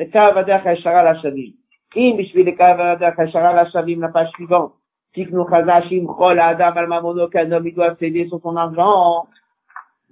[0.00, 1.52] לקו הדרך הישרה לשווים.
[1.96, 4.76] אם בשביל לקו הדרך הישרה לשווים la page suivante,
[5.16, 9.26] תיקנו חז"ל שימחול האדם על ממונו כאדם il doit céder sur son argent.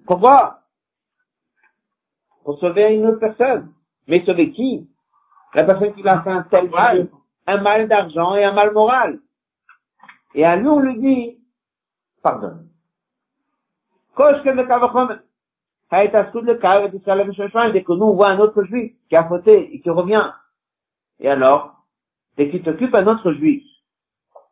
[0.07, 0.61] Pourquoi
[2.45, 3.73] Pour sauver une autre personne.
[4.09, 4.89] Mais sauver qui
[5.55, 7.09] La personne qui l'a fait un tel mal,
[7.47, 9.21] un mal d'argent et un mal moral.
[10.35, 11.39] Et à lui, on lui dit,
[12.23, 12.69] pardonne.
[14.15, 14.67] Kosh que le
[15.92, 20.32] et et que nous on voit un autre juif qui a fauté et qui revient.
[21.20, 21.84] Et alors,
[22.38, 23.64] dès qu'il t'occupe un autre juif,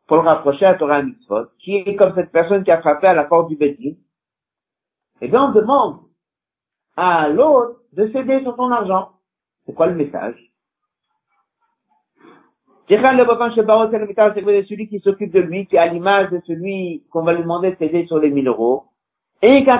[0.07, 3.13] pour le rapprocher à Torah Mitzvot, qui est comme cette personne qui a frappé à
[3.13, 3.95] la porte du Bédin,
[5.21, 5.99] eh bien on demande
[6.95, 9.11] à l'autre de céder sur son argent.
[9.65, 9.87] C'est quoi
[13.89, 14.31] c'est le message,
[14.63, 17.41] c'est celui qui s'occupe de lui, qui est à l'image de celui qu'on va lui
[17.41, 18.85] demander de céder sur les 1000 euros.
[19.41, 19.79] Et qu'un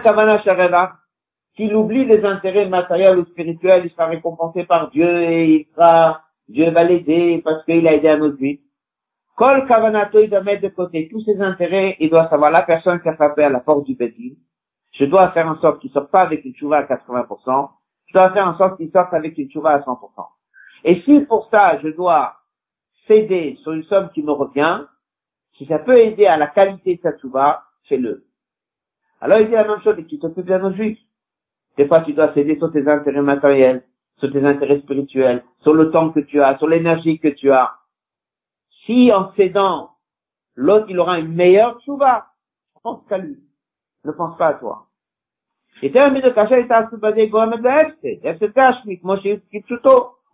[1.58, 6.22] Qu'il oublie les intérêts matériels ou spirituels, il sera récompensé par Dieu et il sera,
[6.48, 8.60] Dieu va l'aider parce qu'il a aidé un autre juif.
[9.36, 13.02] Kol Kavanato, il doit mettre de côté tous ses intérêts, il doit savoir la personne
[13.02, 14.36] qui a frappé à la porte du Bédine.
[14.94, 17.70] Je dois faire en sorte qu'il sorte pas avec une chouva à 80%.
[18.06, 19.98] Je dois faire en sorte qu'il sorte avec une chouva à 100%.
[20.84, 22.36] Et si pour ça, je dois
[23.08, 24.86] céder sur une somme qui me revient,
[25.58, 28.26] si ça peut aider à la qualité de sa chouva, fais-le.
[29.22, 31.00] Alors il dit la même chose et tu t'occupes d'un autre juif.
[31.78, 33.84] Des fois, tu dois céder sur tes intérêts matériels,
[34.18, 37.76] sur tes intérêts spirituels, sur le temps que tu as, sur l'énergie que tu as.
[38.86, 39.92] Si en cédant,
[40.56, 42.28] l'autre il aura une meilleure chouva,
[42.88, 43.38] pense qu'à lui.
[44.06, 44.86] Ne pense pas à toi.
[45.82, 45.92] Et.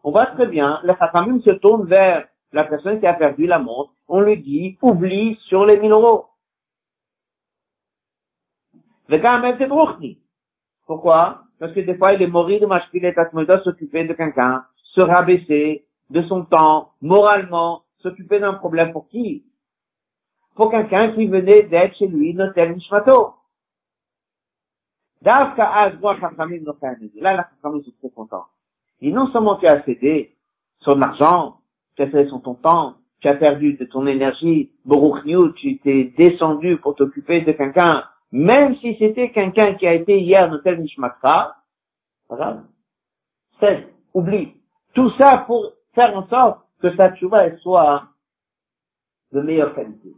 [0.06, 3.58] On voit très bien, le Chachamim se tourne vers la personne qui a perdu la
[3.58, 3.94] montre.
[4.08, 6.26] On lui dit, oublie sur les 1000 euros.
[10.86, 11.44] Pourquoi?
[11.60, 15.86] Parce que des fois, il est mort de Mashpilet Atmoda s'occuper de quelqu'un, se rabaisser
[16.10, 19.46] de son temps, moralement, s'occuper d'un problème pour qui?
[20.56, 23.34] Pour quelqu'un qui venait d'être chez lui, notel Mishmato.
[25.22, 28.46] D'Afka Azwa Là, la Chachamim sont très contents.
[29.02, 30.36] Et non seulement tu as cédé
[30.82, 31.60] son argent,
[31.96, 34.72] tu as cédé sur ton temps, tu as perdu de ton énergie,
[35.56, 38.04] tu t'es descendu pour t'occuper de quelqu'un
[38.34, 41.56] même si c'était quelqu'un qui a été hier de tel Nishmatra,
[43.60, 44.56] c'est, oublie.
[44.96, 48.08] Tout ça pour faire en sorte que sa tchouva soit
[49.32, 50.14] de meilleure qualité.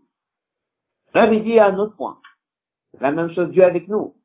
[1.14, 2.18] Rabbi dit un autre point.
[3.02, 4.16] La même chose Dieu avec nous.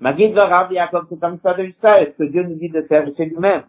[0.00, 3.08] Magid Varav Yaakov, c'est comme ça de Israël, ce que Dieu nous dit de faire,
[3.16, 3.64] c'est lui-même.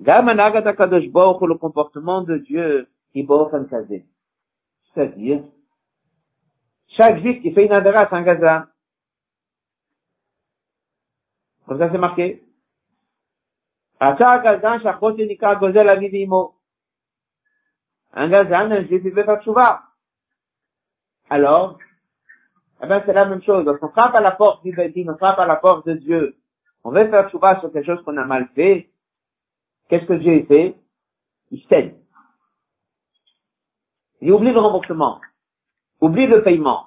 [0.00, 4.04] Gamanagat Akadosh Baruch le comportement de Dieu, Kazé.
[4.92, 5.44] C'est-à-dire,
[6.96, 8.62] chaque juif qui fait une adhérence c'est un gazan.
[11.66, 12.42] Comme ça, c'est marqué.
[14.00, 14.70] Un gazan,
[18.70, 19.82] un juif, il veut faire tchouva.
[21.28, 21.78] Alors,
[22.82, 23.66] eh ben, c'est la même chose.
[23.66, 26.36] Lorsqu'on frappe à la porte du Bédine, on frappe à la porte de Dieu.
[26.84, 28.88] On veut faire tchouva sur quelque chose qu'on a mal fait.
[29.88, 30.74] Qu'est-ce que Dieu fait?
[31.50, 31.96] Il cède.
[34.20, 35.20] Il oublie le remboursement.
[36.00, 36.86] Oublie le paiement.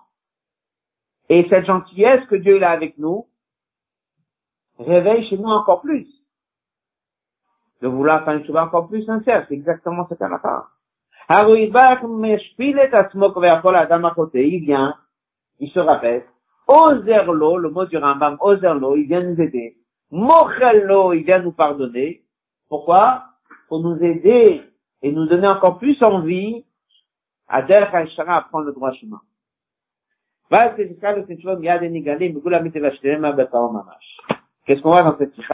[1.29, 3.27] Et cette gentillesse que Dieu a avec nous
[4.79, 6.07] réveille chez nous encore plus.
[7.81, 9.45] De vouloir faire une chose encore plus sincère.
[9.47, 10.47] C'est exactement ce qu'on a fait.
[14.47, 14.95] Il vient,
[15.59, 16.25] il se rappelle.
[16.67, 19.77] Ozerlo, le mot du Rambam, Ozerlo, il vient nous aider.
[20.11, 22.23] Mochello, il vient nous pardonner.
[22.69, 23.23] Pourquoi?
[23.67, 24.61] Pour nous aider
[25.01, 26.65] et nous donner encore plus envie
[27.51, 29.19] à à prendre le droit chemin.
[34.65, 35.53] Qu'est-ce qu'on voit dans cette sikha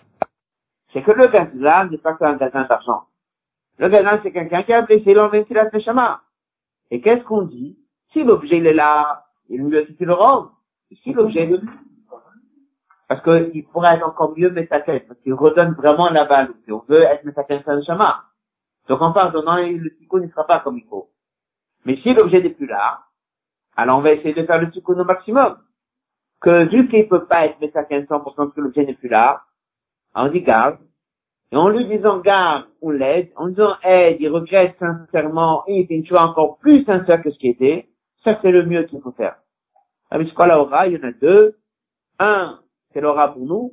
[0.93, 3.03] C'est que le gazan n'est pas qu'un gazan d'argent.
[3.79, 6.21] Le gazan, c'est quelqu'un qui a blessé l'enventilat neshama.
[6.91, 7.77] Et qu'est-ce qu'on dit
[8.11, 10.49] Si l'objet il est là, il mieux si tu le rends.
[11.03, 11.49] Si l'objet
[13.07, 16.53] parce qu'il pourrait être encore mieux Metaken, parce qu'il redonne vraiment la balle.
[16.65, 18.25] Si on veut être Metaken Neshama.
[18.89, 21.09] Donc en pardonnant, le tikkun ne sera pas comme il faut.
[21.87, 22.99] Mais si l'objet n'est plus là,
[23.77, 25.57] alors on va essayer de faire le tikkun au maximum.
[26.41, 29.43] Que vu qu'il peut pas être Metaken 100% parce que l'objet n'est plus là,
[30.13, 30.79] on dit garde.
[31.53, 33.31] Et en lui disant garde, on l'aide.
[33.37, 37.31] En disant aide, il regrette sincèrement et il fait une chose encore plus sincère que
[37.31, 37.87] ce qui était.
[38.25, 39.37] Ça, c'est le mieux qu'il faut faire.
[40.11, 41.55] Mais quoi l'aura, il y en a deux.
[42.19, 42.59] Un,
[42.91, 43.71] c'est l'aura pour nous.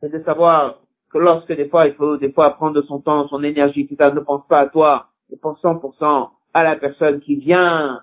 [0.00, 0.78] C'est de savoir
[1.12, 4.10] que lorsque des fois, il faut des fois prendre son temps, son énergie, tout ça,
[4.10, 8.00] ne pense pas à toi, ne pense 100% à la personne qui vient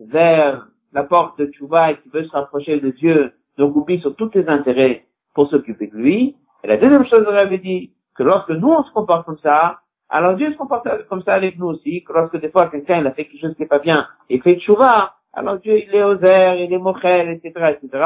[0.00, 4.14] vers la porte de Tchouva et qui veut se rapprocher de Dieu, donc oublie sur
[4.16, 6.36] tous tes intérêts pour s'occuper de lui.
[6.64, 9.80] Et la deuxième chose, on avait dit que lorsque nous, on se comporte comme ça,
[10.08, 13.06] alors Dieu se comporte comme ça avec nous aussi, que lorsque des fois quelqu'un, il
[13.06, 16.24] a fait quelque chose qui n'est pas bien, et fait Tchouva, alors Dieu, il est
[16.24, 18.04] airs, il est mochel, etc., etc.,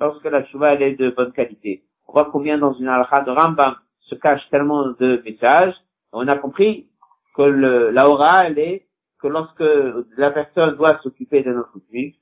[0.00, 1.82] lorsque la Tchouva, elle est de bonne qualité.
[2.08, 5.74] On voit combien dans une alcha de Rambam se cache tellement de messages.
[6.12, 6.88] On a compris
[7.36, 8.86] que le, la elle est
[9.22, 9.64] que lorsque
[10.18, 12.14] la personne doit s'occuper de notre vie,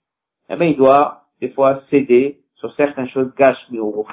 [0.49, 4.05] eh bien, il doit, des fois, céder sur certaines choses gâches ou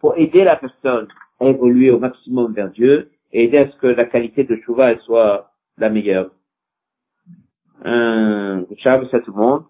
[0.00, 1.06] pour aider la personne
[1.38, 4.96] à évoluer au maximum vers Dieu et aider à ce que la qualité de Chouva
[5.00, 6.30] soit la meilleure.
[7.84, 9.64] Euh, tout le monde.